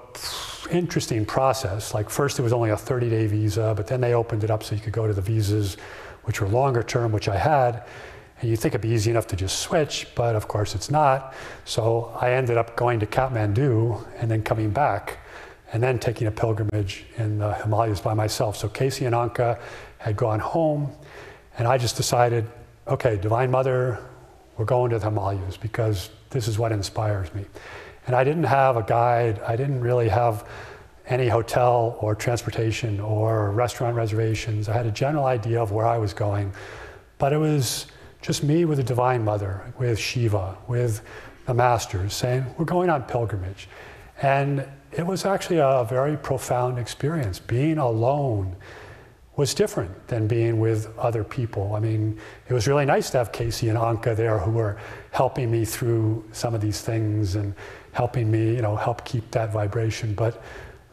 interesting 0.71 1.25
process. 1.25 1.95
Like 1.95 2.11
first 2.11 2.39
it 2.39 2.43
was 2.43 2.53
only 2.53 2.71
a 2.71 2.77
30-day 2.77 3.27
visa, 3.27 3.75
but 3.77 3.87
then 3.87 4.01
they 4.01 4.15
opened 4.15 4.43
it 4.43 4.51
up 4.51 4.65
so 4.65 4.75
you 4.75 4.81
could 4.81 4.93
go 4.93 5.07
to 5.07 5.13
the 5.13 5.21
visas 5.21 5.77
which 6.25 6.41
were 6.41 6.49
longer 6.49 6.83
term, 6.83 7.13
which 7.13 7.29
I 7.29 7.37
had. 7.37 7.85
And 8.40 8.51
you 8.51 8.57
think 8.57 8.75
it'd 8.75 8.83
be 8.83 8.90
easy 8.90 9.11
enough 9.11 9.27
to 9.29 9.37
just 9.37 9.61
switch, 9.61 10.09
but 10.14 10.37
of 10.37 10.46
course 10.46 10.75
it's 10.75 10.90
not. 10.90 11.35
So 11.64 12.16
I 12.20 12.33
ended 12.33 12.59
up 12.59 12.77
going 12.77 13.01
to 13.01 13.07
Kathmandu 13.07 14.07
and 14.18 14.31
then 14.31 14.42
coming 14.42 14.70
back 14.70 15.18
and 15.72 15.83
then 15.83 15.99
taking 15.99 16.27
a 16.27 16.31
pilgrimage 16.31 17.05
in 17.16 17.38
the 17.38 17.55
Himalayas 17.55 18.01
by 18.01 18.14
myself. 18.14 18.57
So 18.57 18.68
Casey 18.68 19.07
and 19.07 19.14
Anka 19.14 19.59
had 19.99 20.16
gone 20.16 20.38
home, 20.38 20.92
and 21.59 21.66
I 21.66 21.79
just 21.79 21.96
decided, 21.96 22.46
okay, 22.87 23.16
Divine 23.16 23.51
Mother, 23.51 23.99
we're 24.57 24.64
going 24.64 24.90
to 24.90 24.99
the 24.99 25.07
Himalayas 25.07 25.57
because 25.57 26.11
this 26.31 26.46
is 26.46 26.59
what 26.59 26.72
inspires 26.72 27.33
me. 27.35 27.44
And 28.07 28.14
I 28.14 28.22
didn't 28.22 28.44
have 28.44 28.77
a 28.77 28.83
guide, 28.83 29.40
I 29.40 29.57
didn't 29.57 29.81
really 29.81 30.09
have 30.09 30.49
any 31.07 31.29
hotel 31.29 31.96
or 32.01 32.14
transportation 32.14 33.01
or 33.01 33.51
restaurant 33.51 33.96
reservations. 33.96 34.68
I 34.68 34.72
had 34.72 34.87
a 34.87 34.90
general 34.90 35.25
idea 35.25 35.61
of 35.61 35.72
where 35.72 35.87
I 35.87 35.99
was 35.99 36.12
going, 36.12 36.53
but 37.18 37.33
it 37.33 37.38
was 37.38 37.87
just 38.27 38.43
me 38.43 38.65
with 38.65 38.79
the 38.79 38.83
Divine 38.83 39.25
Mother, 39.25 39.73
with 39.79 40.01
Shiva, 40.01 40.59
with 40.67 41.01
the 41.47 41.55
masters, 41.55 42.12
saying, 42.12 42.45
We're 42.59 42.65
going 42.65 42.91
on 42.91 43.05
pilgrimage. 43.05 43.69
And 44.21 44.67
it 44.91 45.07
was 45.07 45.25
actually 45.25 45.59
a 45.59 45.87
very 45.89 46.17
profound 46.17 46.77
experience. 46.77 47.39
Being 47.39 47.79
alone 47.79 48.57
was 49.37 49.55
different 49.55 50.09
than 50.09 50.27
being 50.27 50.59
with 50.59 50.93
other 50.99 51.23
people. 51.23 51.77
I 51.77 51.79
mean, 51.79 52.19
it 52.49 52.53
was 52.53 52.67
really 52.67 52.85
nice 52.85 53.11
to 53.11 53.19
have 53.19 53.31
Casey 53.31 53.69
and 53.69 53.79
Anka 53.79 54.17
there 54.17 54.41
who 54.41 54.51
were 54.51 54.77
helping 55.12 55.49
me 55.49 55.65
through 55.65 56.25
some 56.33 56.53
of 56.53 56.61
these 56.61 56.81
things 56.81 57.37
and 57.37 57.55
helping 57.93 58.29
me, 58.29 58.57
you 58.57 58.62
know, 58.62 58.75
help 58.75 59.05
keep 59.05 59.31
that 59.31 59.53
vibration. 59.53 60.15
But 60.15 60.43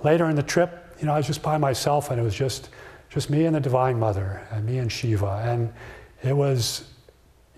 later 0.03 0.29
in 0.29 0.35
the 0.35 0.43
trip, 0.43 0.95
you 0.99 1.07
know, 1.07 1.13
I 1.13 1.17
was 1.17 1.25
just 1.25 1.41
by 1.41 1.57
myself 1.57 2.11
and 2.11 2.19
it 2.19 2.23
was 2.23 2.35
just 2.35 2.69
just 3.09 3.31
me 3.31 3.45
and 3.45 3.55
the 3.55 3.59
Divine 3.59 3.97
Mother 3.97 4.47
and 4.51 4.65
me 4.67 4.77
and 4.77 4.91
Shiva. 4.91 5.43
And 5.47 5.73
it 6.21 6.35
was 6.35 6.92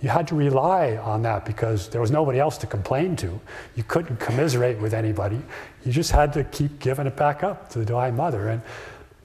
you 0.01 0.10
had 0.10 0.27
to 0.27 0.36
rely 0.36 0.97
on 0.97 1.21
that 1.23 1.45
because 1.45 1.89
there 1.89 2.01
was 2.01 2.12
nobody 2.12 2.39
else 2.39 2.58
to 2.60 2.67
complain 2.67 3.15
to. 3.17 3.39
You 3.75 3.84
couldn't 3.84 4.17
commiserate 4.19 4.79
with 4.79 4.93
anybody. 4.93 5.41
You 5.84 5.91
just 5.91 6.12
had 6.12 6.34
to 6.34 6.43
keep 6.43 6.79
giving 6.79 7.08
it 7.08 7.15
back 7.15 7.43
up 7.43 7.69
to 7.69 7.79
the 7.79 7.86
Divine 7.86 8.15
Mother. 8.15 8.49
And, 8.49 8.62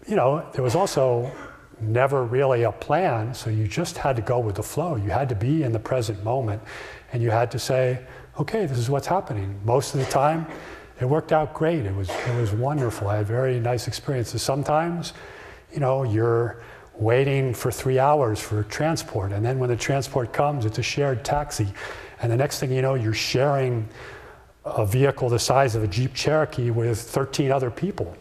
you 0.07 0.17
know, 0.17 0.47
there 0.53 0.63
was 0.63 0.75
also 0.75 1.31
never 1.81 2.25
really 2.25 2.63
a 2.63 2.73
plan, 2.73 3.35
so 3.35 3.51
you 3.51 3.67
just 3.67 3.99
had 3.99 4.17
to 4.17 4.23
go 4.23 4.39
with 4.39 4.57
the 4.57 4.63
flow. 4.63 4.97
You 4.97 5.11
had 5.11 5.29
to 5.31 5.35
be 5.35 5.63
in 5.63 5.73
the 5.73 5.79
present 5.79 6.23
moment 6.23 6.63
and 7.13 7.23
you 7.23 7.31
had 7.31 7.51
to 7.51 7.59
say, 7.59 8.01
okay, 8.39 8.67
this 8.67 8.79
is 8.79 8.89
what's 8.89 9.07
happening. 9.07 9.59
Most 9.65 9.95
of 9.95 10.01
the 10.01 10.07
time, 10.07 10.47
it 11.01 11.07
worked 11.07 11.33
out 11.33 11.55
great. 11.55 11.87
It 11.87 11.95
was, 11.95 12.11
it 12.11 12.41
was 12.41 12.53
wonderful. 12.53 13.09
I 13.09 13.17
had 13.19 13.27
very 13.27 13.59
nice 13.59 13.89
experiences. 13.89 14.43
Sometimes, 14.43 15.15
you 15.73 15.81
know, 15.81 16.05
you're 16.05 16.63
waiting 17.01 17.55
for 17.55 17.71
three 17.71 17.99
hours 17.99 18.39
for 18.41 18.63
transport. 18.65 19.33
And 19.33 19.45
then 19.45 19.59
when 19.59 19.71
the 19.71 19.77
transport 19.77 20.33
comes, 20.33 20.67
it's 20.67 20.79
a 20.79 20.83
shared 20.83 21.25
taxi. 21.25 21.67
And 22.21 22.31
the 22.31 22.37
next 22.37 22.61
thing 22.61 22.71
you 22.71 22.83
know, 22.83 22.95
you're 22.95 23.15
sharing 23.15 23.89
a 24.65 24.85
vehicle 24.85 25.31
the 25.31 25.39
size 25.39 25.75
of 25.75 25.83
a 25.83 25.89
Jeep 25.89 26.13
Cherokee 26.15 26.71
with 26.71 27.01
13 27.01 27.51
other 27.51 27.71
people. 27.71 28.15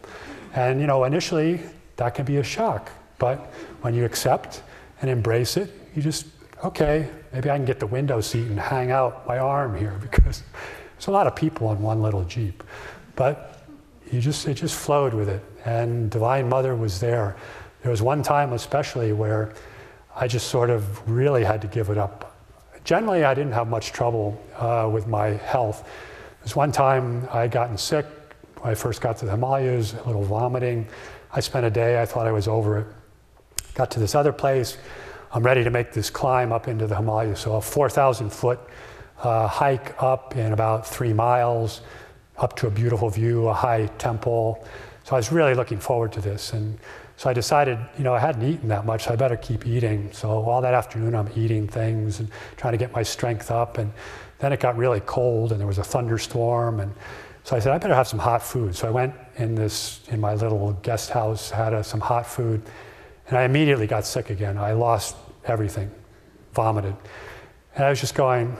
And 0.54 0.80
you 0.80 0.86
know, 0.86 1.04
initially 1.04 1.60
that 1.96 2.14
can 2.14 2.24
be 2.24 2.38
a 2.38 2.42
shock. 2.42 2.90
But 3.18 3.38
when 3.82 3.94
you 3.94 4.06
accept 4.06 4.62
and 5.02 5.10
embrace 5.10 5.58
it, 5.58 5.70
you 5.94 6.00
just, 6.00 6.26
okay, 6.64 7.08
maybe 7.32 7.50
I 7.50 7.56
can 7.56 7.66
get 7.66 7.78
the 7.78 7.86
window 7.86 8.22
seat 8.22 8.46
and 8.46 8.58
hang 8.58 8.90
out 8.90 9.26
my 9.26 9.38
arm 9.38 9.76
here 9.76 9.98
because 10.00 10.42
there's 10.94 11.08
a 11.08 11.10
lot 11.10 11.26
of 11.26 11.36
people 11.36 11.70
in 11.72 11.82
one 11.82 12.00
little 12.00 12.24
Jeep. 12.24 12.64
But 13.14 13.62
you 14.10 14.20
just, 14.20 14.48
it 14.48 14.54
just 14.54 14.74
flowed 14.74 15.12
with 15.12 15.28
it. 15.28 15.44
And 15.66 16.10
Divine 16.10 16.48
Mother 16.48 16.74
was 16.74 16.98
there. 16.98 17.36
There 17.82 17.90
was 17.90 18.02
one 18.02 18.22
time, 18.22 18.52
especially, 18.52 19.12
where 19.12 19.54
I 20.14 20.28
just 20.28 20.48
sort 20.48 20.70
of 20.70 21.08
really 21.08 21.44
had 21.44 21.62
to 21.62 21.68
give 21.68 21.88
it 21.88 21.96
up. 21.96 22.36
Generally, 22.84 23.24
I 23.24 23.34
didn't 23.34 23.52
have 23.52 23.68
much 23.68 23.92
trouble 23.92 24.40
uh, 24.56 24.88
with 24.92 25.06
my 25.06 25.28
health. 25.28 25.88
Was 26.42 26.56
one 26.56 26.72
time 26.72 27.28
I 27.30 27.42
had 27.42 27.50
gotten 27.50 27.76
sick 27.78 28.06
when 28.58 28.70
I 28.70 28.74
first 28.74 29.00
got 29.00 29.16
to 29.18 29.24
the 29.24 29.30
Himalayas, 29.30 29.94
a 29.94 30.02
little 30.04 30.22
vomiting. 30.22 30.86
I 31.32 31.40
spent 31.40 31.64
a 31.64 31.70
day, 31.70 32.00
I 32.00 32.06
thought 32.06 32.26
I 32.26 32.32
was 32.32 32.48
over 32.48 32.78
it. 32.78 32.86
Got 33.74 33.90
to 33.92 34.00
this 34.00 34.14
other 34.14 34.32
place. 34.32 34.78
I'm 35.32 35.42
ready 35.42 35.62
to 35.62 35.70
make 35.70 35.92
this 35.92 36.10
climb 36.10 36.52
up 36.52 36.66
into 36.68 36.86
the 36.86 36.96
Himalayas. 36.96 37.40
So 37.40 37.56
a 37.56 37.60
4,000 37.60 38.30
foot 38.30 38.58
uh, 39.22 39.46
hike 39.46 40.02
up 40.02 40.36
in 40.36 40.52
about 40.52 40.86
three 40.86 41.12
miles, 41.12 41.82
up 42.38 42.56
to 42.56 42.66
a 42.66 42.70
beautiful 42.70 43.10
view, 43.10 43.48
a 43.48 43.54
high 43.54 43.86
temple. 43.98 44.66
So 45.04 45.14
I 45.14 45.18
was 45.18 45.30
really 45.30 45.54
looking 45.54 45.78
forward 45.78 46.12
to 46.12 46.20
this. 46.20 46.52
And 46.52 46.78
so 47.20 47.28
I 47.28 47.34
decided, 47.34 47.78
you 47.98 48.04
know, 48.04 48.14
I 48.14 48.18
hadn't 48.18 48.50
eaten 48.50 48.68
that 48.68 48.86
much, 48.86 49.04
so 49.04 49.12
I 49.12 49.16
better 49.16 49.36
keep 49.36 49.66
eating. 49.66 50.10
So 50.10 50.30
all 50.30 50.62
that 50.62 50.72
afternoon, 50.72 51.14
I'm 51.14 51.28
eating 51.36 51.68
things 51.68 52.18
and 52.18 52.30
trying 52.56 52.72
to 52.72 52.78
get 52.78 52.94
my 52.94 53.02
strength 53.02 53.50
up. 53.50 53.76
And 53.76 53.92
then 54.38 54.54
it 54.54 54.60
got 54.60 54.74
really 54.78 55.00
cold, 55.00 55.52
and 55.52 55.60
there 55.60 55.66
was 55.66 55.76
a 55.76 55.84
thunderstorm. 55.84 56.80
And 56.80 56.94
so 57.44 57.56
I 57.56 57.58
said, 57.58 57.72
I 57.72 57.78
better 57.78 57.94
have 57.94 58.08
some 58.08 58.18
hot 58.18 58.42
food. 58.42 58.74
So 58.74 58.88
I 58.88 58.90
went 58.90 59.12
in 59.36 59.54
this, 59.54 60.00
in 60.08 60.18
my 60.18 60.32
little 60.32 60.72
guest 60.80 61.10
house, 61.10 61.50
had 61.50 61.74
a, 61.74 61.84
some 61.84 62.00
hot 62.00 62.26
food, 62.26 62.62
and 63.28 63.36
I 63.36 63.42
immediately 63.42 63.86
got 63.86 64.06
sick 64.06 64.30
again. 64.30 64.56
I 64.56 64.72
lost 64.72 65.14
everything, 65.44 65.90
vomited. 66.54 66.96
And 67.74 67.84
I 67.84 67.90
was 67.90 68.00
just 68.00 68.14
going, 68.14 68.56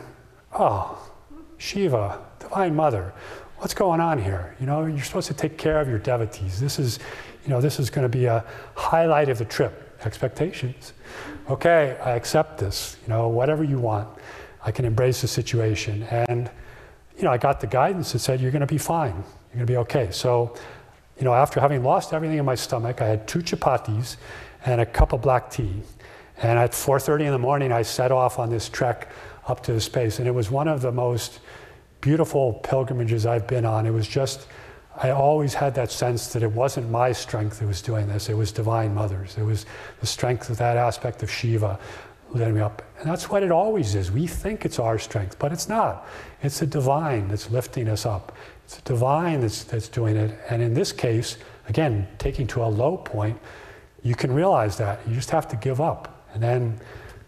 oh, 0.52 1.10
Shiva, 1.56 2.22
Divine 2.40 2.76
Mother, 2.76 3.14
what's 3.56 3.72
going 3.72 4.00
on 4.00 4.22
here? 4.22 4.54
You 4.60 4.66
know, 4.66 4.84
you're 4.84 5.02
supposed 5.02 5.28
to 5.28 5.34
take 5.34 5.56
care 5.56 5.80
of 5.80 5.88
your 5.88 5.98
devotees. 5.98 6.60
This 6.60 6.78
is, 6.78 6.98
you 7.44 7.50
know, 7.50 7.60
this 7.60 7.78
is 7.80 7.90
going 7.90 8.04
to 8.04 8.08
be 8.08 8.26
a 8.26 8.44
highlight 8.74 9.28
of 9.28 9.38
the 9.38 9.44
trip. 9.44 9.86
Expectations. 10.02 10.94
Okay, 11.50 11.98
I 12.02 12.12
accept 12.12 12.58
this. 12.58 12.96
You 13.02 13.10
know, 13.10 13.28
whatever 13.28 13.62
you 13.62 13.78
want, 13.78 14.08
I 14.64 14.70
can 14.70 14.86
embrace 14.86 15.20
the 15.20 15.28
situation. 15.28 16.04
And, 16.04 16.50
you 17.18 17.24
know, 17.24 17.30
I 17.30 17.36
got 17.36 17.60
the 17.60 17.66
guidance 17.66 18.12
that 18.12 18.20
said, 18.20 18.40
you're 18.40 18.50
going 18.50 18.60
to 18.60 18.66
be 18.66 18.78
fine. 18.78 19.12
You're 19.12 19.56
going 19.56 19.66
to 19.66 19.72
be 19.72 19.76
okay. 19.76 20.10
So, 20.10 20.56
you 21.18 21.24
know, 21.24 21.34
after 21.34 21.60
having 21.60 21.84
lost 21.84 22.14
everything 22.14 22.38
in 22.38 22.46
my 22.46 22.54
stomach, 22.54 23.02
I 23.02 23.06
had 23.06 23.28
two 23.28 23.40
chapatis 23.40 24.16
and 24.64 24.80
a 24.80 24.86
cup 24.86 25.12
of 25.12 25.20
black 25.20 25.50
tea. 25.50 25.82
And 26.42 26.58
at 26.58 26.72
4:30 26.72 27.26
in 27.26 27.32
the 27.32 27.38
morning, 27.38 27.70
I 27.70 27.82
set 27.82 28.10
off 28.10 28.38
on 28.38 28.48
this 28.48 28.70
trek 28.70 29.08
up 29.46 29.62
to 29.64 29.72
the 29.74 29.80
space, 29.80 30.18
and 30.18 30.26
it 30.26 30.30
was 30.30 30.50
one 30.50 30.68
of 30.68 30.80
the 30.80 30.92
most 30.92 31.40
beautiful 32.00 32.54
pilgrimages 32.54 33.26
I've 33.26 33.46
been 33.46 33.66
on. 33.66 33.84
It 33.84 33.90
was 33.90 34.08
just 34.08 34.46
I 35.02 35.10
always 35.10 35.54
had 35.54 35.74
that 35.76 35.90
sense 35.90 36.28
that 36.34 36.42
it 36.42 36.52
wasn't 36.52 36.90
my 36.90 37.12
strength 37.12 37.60
that 37.60 37.66
was 37.66 37.80
doing 37.80 38.06
this, 38.06 38.28
it 38.28 38.34
was 38.34 38.52
Divine 38.52 38.94
Mother's. 38.94 39.38
It 39.38 39.44
was 39.44 39.64
the 40.00 40.06
strength 40.06 40.50
of 40.50 40.58
that 40.58 40.76
aspect 40.76 41.22
of 41.22 41.30
Shiva 41.30 41.78
lifting 42.32 42.54
me 42.54 42.60
up. 42.60 42.82
And 42.98 43.08
that's 43.08 43.30
what 43.30 43.42
it 43.42 43.50
always 43.50 43.94
is. 43.94 44.12
We 44.12 44.26
think 44.26 44.64
it's 44.64 44.78
our 44.78 44.98
strength, 44.98 45.38
but 45.38 45.52
it's 45.52 45.68
not. 45.68 46.06
It's 46.42 46.60
the 46.60 46.66
divine 46.66 47.28
that's 47.28 47.50
lifting 47.50 47.88
us 47.88 48.06
up. 48.06 48.36
It's 48.64 48.76
the 48.76 48.82
divine 48.82 49.40
that's, 49.40 49.64
that's 49.64 49.88
doing 49.88 50.16
it. 50.16 50.38
And 50.48 50.62
in 50.62 50.74
this 50.74 50.92
case, 50.92 51.38
again, 51.68 52.06
taking 52.18 52.46
to 52.48 52.62
a 52.62 52.66
low 52.66 52.98
point, 52.98 53.38
you 54.02 54.14
can 54.14 54.32
realize 54.32 54.76
that. 54.78 55.00
You 55.08 55.14
just 55.14 55.30
have 55.30 55.48
to 55.48 55.56
give 55.56 55.80
up. 55.80 56.24
And 56.34 56.42
then 56.42 56.78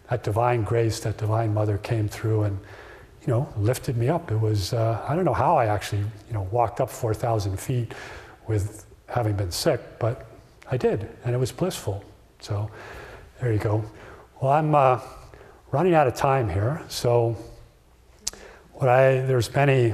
that 0.09 0.23
divine 0.23 0.63
grace, 0.63 0.99
that 1.01 1.17
divine 1.17 1.53
mother 1.53 1.77
came 1.79 2.07
through 2.07 2.43
and, 2.43 2.59
you 3.25 3.33
know, 3.33 3.47
lifted 3.57 3.95
me 3.95 4.09
up. 4.09 4.31
It 4.31 4.37
was, 4.37 4.73
uh, 4.73 5.03
I 5.07 5.15
don't 5.15 5.23
know 5.23 5.33
how 5.33 5.55
I 5.55 5.67
actually, 5.67 6.01
you 6.27 6.33
know, 6.33 6.47
walked 6.51 6.81
up 6.81 6.89
4,000 6.89 7.57
feet 7.57 7.93
with 8.47 8.85
having 9.07 9.35
been 9.35 9.51
sick, 9.51 9.81
but 9.97 10.25
I 10.69 10.77
did, 10.77 11.09
and 11.23 11.33
it 11.33 11.37
was 11.37 11.51
blissful. 11.51 12.03
So 12.39 12.69
there 13.39 13.53
you 13.53 13.59
go. 13.59 13.83
Well, 14.41 14.51
I'm 14.51 14.75
uh, 14.75 14.99
running 15.71 15.93
out 15.93 16.07
of 16.07 16.15
time 16.15 16.49
here, 16.49 16.81
so 16.89 17.37
what 18.73 18.89
I, 18.89 19.21
there's 19.21 19.53
many, 19.55 19.93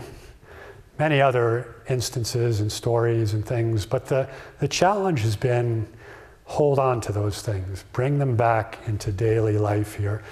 many 0.98 1.22
other 1.22 1.76
instances 1.88 2.62
and 2.62 2.72
stories 2.72 3.34
and 3.34 3.46
things, 3.46 3.86
but 3.86 4.08
the, 4.08 4.28
the 4.60 4.68
challenge 4.68 5.22
has 5.22 5.36
been 5.36 5.88
hold 6.46 6.80
on 6.80 7.00
to 7.00 7.12
those 7.12 7.44
things, 7.44 7.86
bring 7.94 8.18
them 8.18 8.36
back 8.36 8.80
into 8.88 9.12
daily 9.12 9.60
life 9.60 9.94
here, 9.96 10.24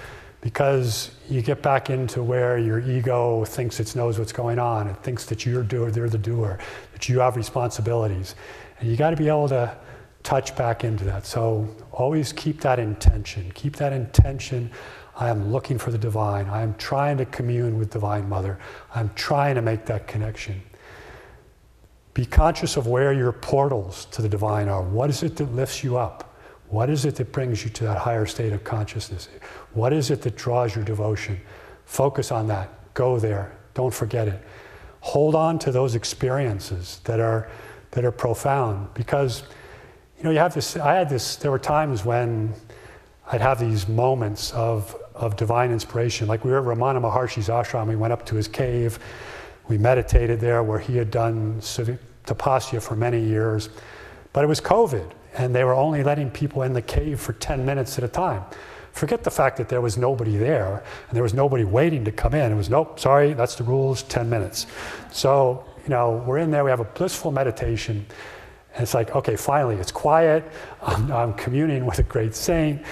because 0.48 1.10
you 1.28 1.42
get 1.42 1.60
back 1.60 1.90
into 1.90 2.22
where 2.22 2.56
your 2.56 2.80
ego 2.80 3.44
thinks 3.44 3.80
it 3.80 3.94
knows 3.94 4.18
what's 4.18 4.32
going 4.32 4.58
on, 4.58 4.88
it 4.88 4.96
thinks 5.02 5.26
that 5.26 5.44
you're 5.44 5.62
doer, 5.62 5.90
they're 5.90 6.08
the 6.08 6.16
doer, 6.16 6.58
that 6.94 7.06
you 7.06 7.20
have 7.20 7.36
responsibilities, 7.36 8.34
and 8.80 8.88
you 8.88 8.96
got 8.96 9.10
to 9.10 9.16
be 9.16 9.28
able 9.28 9.46
to 9.46 9.76
touch 10.22 10.56
back 10.56 10.84
into 10.84 11.04
that. 11.04 11.26
So 11.26 11.68
always 11.92 12.32
keep 12.32 12.62
that 12.62 12.78
intention, 12.78 13.52
keep 13.54 13.76
that 13.76 13.92
intention. 13.92 14.70
I 15.16 15.28
am 15.28 15.52
looking 15.52 15.76
for 15.76 15.90
the 15.90 15.98
divine. 15.98 16.46
I 16.46 16.62
am 16.62 16.74
trying 16.76 17.18
to 17.18 17.26
commune 17.26 17.78
with 17.78 17.90
Divine 17.90 18.26
Mother. 18.26 18.58
I'm 18.94 19.10
trying 19.16 19.54
to 19.56 19.60
make 19.60 19.84
that 19.84 20.06
connection. 20.06 20.62
Be 22.14 22.24
conscious 22.24 22.78
of 22.78 22.86
where 22.86 23.12
your 23.12 23.32
portals 23.32 24.06
to 24.12 24.22
the 24.22 24.30
divine 24.30 24.70
are. 24.70 24.80
What 24.80 25.10
is 25.10 25.22
it 25.22 25.36
that 25.36 25.54
lifts 25.54 25.84
you 25.84 25.98
up? 25.98 26.24
What 26.68 26.90
is 26.90 27.06
it 27.06 27.16
that 27.16 27.32
brings 27.32 27.64
you 27.64 27.70
to 27.70 27.84
that 27.84 27.98
higher 27.98 28.26
state 28.26 28.52
of 28.52 28.62
consciousness? 28.62 29.28
What 29.74 29.92
is 29.92 30.10
it 30.10 30.22
that 30.22 30.36
draws 30.36 30.74
your 30.74 30.84
devotion? 30.84 31.40
Focus 31.84 32.32
on 32.32 32.48
that. 32.48 32.70
Go 32.94 33.18
there. 33.18 33.56
Don't 33.74 33.94
forget 33.94 34.28
it. 34.28 34.42
Hold 35.00 35.34
on 35.34 35.58
to 35.60 35.70
those 35.70 35.94
experiences 35.94 37.00
that 37.04 37.20
are, 37.20 37.48
that 37.92 38.04
are 38.04 38.12
profound 38.12 38.92
because 38.94 39.42
you 40.18 40.24
know 40.24 40.30
you 40.30 40.38
have 40.38 40.52
this 40.52 40.76
i 40.76 40.94
had 40.94 41.08
this 41.08 41.36
there 41.36 41.52
were 41.52 41.60
times 41.60 42.04
when 42.04 42.52
i'd 43.30 43.40
have 43.40 43.60
these 43.60 43.86
moments 43.86 44.52
of, 44.52 44.96
of 45.14 45.36
divine 45.36 45.70
inspiration 45.70 46.26
like 46.26 46.44
we 46.44 46.50
were 46.50 46.58
at 46.58 46.64
ramana 46.64 47.00
maharshi's 47.00 47.48
ashram 47.48 47.86
we 47.86 47.94
went 47.94 48.12
up 48.12 48.26
to 48.26 48.34
his 48.34 48.48
cave 48.48 48.98
we 49.68 49.76
meditated 49.76 50.40
there 50.40 50.62
where 50.62 50.78
he 50.78 50.96
had 50.96 51.10
done 51.10 51.60
tapasya 51.60 52.82
for 52.82 52.96
many 52.96 53.20
years. 53.20 53.68
But 54.32 54.44
it 54.44 54.46
was 54.46 54.60
COVID, 54.60 55.10
and 55.36 55.54
they 55.54 55.64
were 55.64 55.74
only 55.74 56.02
letting 56.02 56.30
people 56.30 56.62
in 56.62 56.72
the 56.72 56.82
cave 56.82 57.20
for 57.20 57.34
10 57.34 57.64
minutes 57.64 57.98
at 57.98 58.04
a 58.04 58.08
time. 58.08 58.44
Forget 58.92 59.24
the 59.24 59.30
fact 59.30 59.56
that 59.58 59.68
there 59.68 59.80
was 59.80 59.96
nobody 59.96 60.36
there 60.36 60.82
and 61.08 61.16
there 61.16 61.22
was 61.22 61.34
nobody 61.34 61.64
waiting 61.64 62.04
to 62.04 62.12
come 62.12 62.34
in. 62.34 62.52
It 62.52 62.54
was, 62.56 62.68
nope, 62.68 62.98
sorry, 62.98 63.32
that's 63.32 63.54
the 63.54 63.64
rules, 63.64 64.02
10 64.04 64.28
minutes. 64.28 64.66
So, 65.12 65.64
you 65.84 65.90
know, 65.90 66.22
we're 66.26 66.38
in 66.38 66.50
there, 66.50 66.64
we 66.64 66.70
have 66.70 66.80
a 66.80 66.84
blissful 66.84 67.30
meditation. 67.30 68.04
And 68.74 68.82
it's 68.82 68.94
like, 68.94 69.14
okay, 69.14 69.36
finally, 69.36 69.76
it's 69.76 69.92
quiet. 69.92 70.44
I'm, 70.82 71.10
I'm 71.10 71.34
communing 71.34 71.86
with 71.86 71.98
a 71.98 72.02
great 72.02 72.34
saint. 72.34 72.82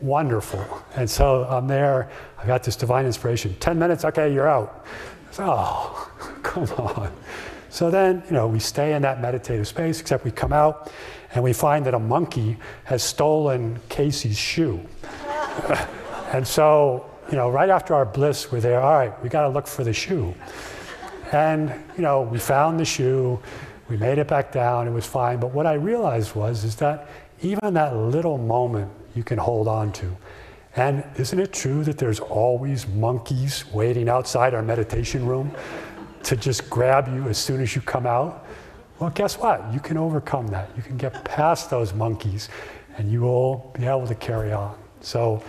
Wonderful. 0.00 0.64
And 0.94 1.08
so 1.08 1.44
I'm 1.44 1.66
there. 1.66 2.10
I 2.38 2.46
got 2.46 2.62
this 2.62 2.76
divine 2.76 3.06
inspiration. 3.06 3.56
10 3.60 3.78
minutes, 3.78 4.04
okay, 4.04 4.32
you're 4.32 4.48
out. 4.48 4.84
So, 5.30 5.44
oh, 5.46 6.10
come 6.42 6.64
on. 6.64 7.12
So 7.70 7.90
then, 7.90 8.22
you 8.26 8.32
know, 8.32 8.46
we 8.46 8.58
stay 8.58 8.94
in 8.94 9.02
that 9.02 9.20
meditative 9.20 9.68
space, 9.68 10.00
except 10.00 10.24
we 10.24 10.30
come 10.30 10.52
out 10.52 10.90
and 11.34 11.44
we 11.44 11.52
find 11.52 11.84
that 11.84 11.92
a 11.92 11.98
monkey 11.98 12.56
has 12.84 13.02
stolen 13.02 13.78
Casey's 13.90 14.38
shoe. 14.38 14.80
and 16.32 16.46
so, 16.46 17.08
you 17.30 17.36
know, 17.36 17.50
right 17.50 17.70
after 17.70 17.94
our 17.94 18.04
bliss, 18.04 18.50
we're 18.50 18.60
there, 18.60 18.80
all 18.80 18.94
right, 18.94 19.22
we 19.22 19.28
got 19.28 19.42
to 19.42 19.48
look 19.48 19.66
for 19.66 19.84
the 19.84 19.92
shoe. 19.92 20.34
And, 21.32 21.70
you 21.96 22.02
know, 22.02 22.22
we 22.22 22.38
found 22.38 22.78
the 22.78 22.84
shoe, 22.84 23.40
we 23.88 23.96
made 23.96 24.18
it 24.18 24.28
back 24.28 24.52
down, 24.52 24.86
it 24.86 24.92
was 24.92 25.06
fine. 25.06 25.38
But 25.38 25.52
what 25.52 25.66
I 25.66 25.74
realized 25.74 26.34
was, 26.34 26.64
is 26.64 26.76
that 26.76 27.08
even 27.42 27.74
that 27.74 27.96
little 27.96 28.38
moment 28.38 28.90
you 29.14 29.24
can 29.24 29.38
hold 29.38 29.68
on 29.68 29.92
to. 29.92 30.16
And 30.76 31.04
isn't 31.16 31.38
it 31.38 31.52
true 31.52 31.84
that 31.84 31.98
there's 31.98 32.20
always 32.20 32.86
monkeys 32.86 33.64
waiting 33.72 34.08
outside 34.08 34.54
our 34.54 34.62
meditation 34.62 35.26
room? 35.26 35.50
to 36.26 36.36
just 36.36 36.68
grab 36.68 37.06
you 37.14 37.28
as 37.28 37.38
soon 37.38 37.62
as 37.62 37.76
you 37.76 37.80
come 37.80 38.04
out? 38.04 38.44
Well, 38.98 39.10
guess 39.10 39.38
what? 39.38 39.72
You 39.72 39.78
can 39.78 39.96
overcome 39.96 40.48
that. 40.48 40.70
You 40.76 40.82
can 40.82 40.96
get 40.96 41.24
past 41.24 41.70
those 41.70 41.94
monkeys 41.94 42.48
and 42.96 43.12
you 43.12 43.20
will 43.20 43.70
be 43.78 43.86
able 43.86 44.08
to 44.08 44.14
carry 44.16 44.52
on. 44.52 44.76
So 45.00 45.42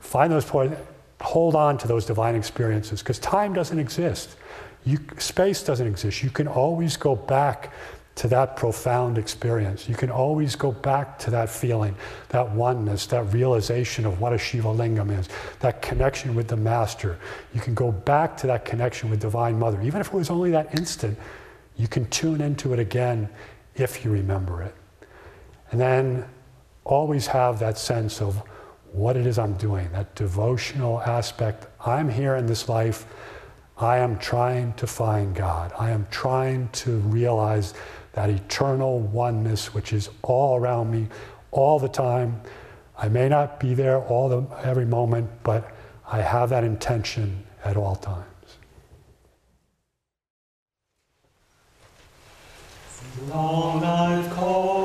find 0.00 0.32
those 0.32 0.44
points, 0.44 0.76
hold 1.20 1.54
on 1.54 1.78
to 1.78 1.88
those 1.88 2.06
divine 2.06 2.34
experiences 2.34 3.00
because 3.00 3.18
time 3.18 3.52
doesn't 3.52 3.78
exist. 3.78 4.36
You, 4.84 4.98
space 5.18 5.62
doesn't 5.62 5.86
exist. 5.86 6.22
You 6.22 6.30
can 6.30 6.46
always 6.46 6.96
go 6.96 7.16
back 7.16 7.72
to 8.16 8.28
that 8.28 8.56
profound 8.56 9.18
experience. 9.18 9.88
You 9.88 9.94
can 9.94 10.10
always 10.10 10.56
go 10.56 10.72
back 10.72 11.18
to 11.20 11.30
that 11.32 11.50
feeling, 11.50 11.94
that 12.30 12.50
oneness, 12.50 13.06
that 13.06 13.24
realization 13.32 14.06
of 14.06 14.20
what 14.20 14.32
a 14.32 14.38
Shiva 14.38 14.68
Lingam 14.68 15.16
is, 15.18 15.28
that 15.60 15.82
connection 15.82 16.34
with 16.34 16.48
the 16.48 16.56
Master. 16.56 17.18
You 17.52 17.60
can 17.60 17.74
go 17.74 17.92
back 17.92 18.36
to 18.38 18.46
that 18.46 18.64
connection 18.64 19.10
with 19.10 19.20
Divine 19.20 19.58
Mother. 19.58 19.82
Even 19.82 20.00
if 20.00 20.08
it 20.08 20.14
was 20.14 20.30
only 20.30 20.50
that 20.52 20.78
instant, 20.78 21.18
you 21.76 21.88
can 21.88 22.08
tune 22.08 22.40
into 22.40 22.72
it 22.72 22.78
again 22.78 23.28
if 23.74 24.02
you 24.02 24.10
remember 24.10 24.62
it. 24.62 24.74
And 25.70 25.78
then 25.78 26.24
always 26.84 27.26
have 27.26 27.58
that 27.58 27.76
sense 27.76 28.22
of 28.22 28.42
what 28.96 29.14
it 29.16 29.26
is 29.26 29.38
I'm 29.38 29.52
doing, 29.54 29.92
that 29.92 30.14
devotional 30.14 31.02
aspect. 31.02 31.66
I'm 31.84 32.08
here 32.08 32.34
in 32.36 32.46
this 32.46 32.66
life. 32.66 33.04
I 33.76 33.98
am 33.98 34.18
trying 34.18 34.72
to 34.74 34.86
find 34.86 35.34
God. 35.34 35.70
I 35.78 35.90
am 35.90 36.06
trying 36.10 36.70
to 36.84 36.96
realize 37.00 37.74
that 38.14 38.30
eternal 38.30 39.00
oneness 39.00 39.74
which 39.74 39.92
is 39.92 40.08
all 40.22 40.56
around 40.56 40.90
me 40.90 41.08
all 41.50 41.78
the 41.78 41.88
time. 41.88 42.40
I 42.96 43.08
may 43.10 43.28
not 43.28 43.60
be 43.60 43.74
there 43.74 44.00
all 44.00 44.30
the, 44.30 44.46
every 44.64 44.86
moment, 44.86 45.28
but 45.42 45.70
I 46.10 46.22
have 46.22 46.48
that 46.48 46.64
intention 46.64 47.44
at 47.64 47.76
all 47.76 47.96
times. 47.96 48.24
Long 53.28 53.84
I've 53.84 54.30
called 54.32 54.75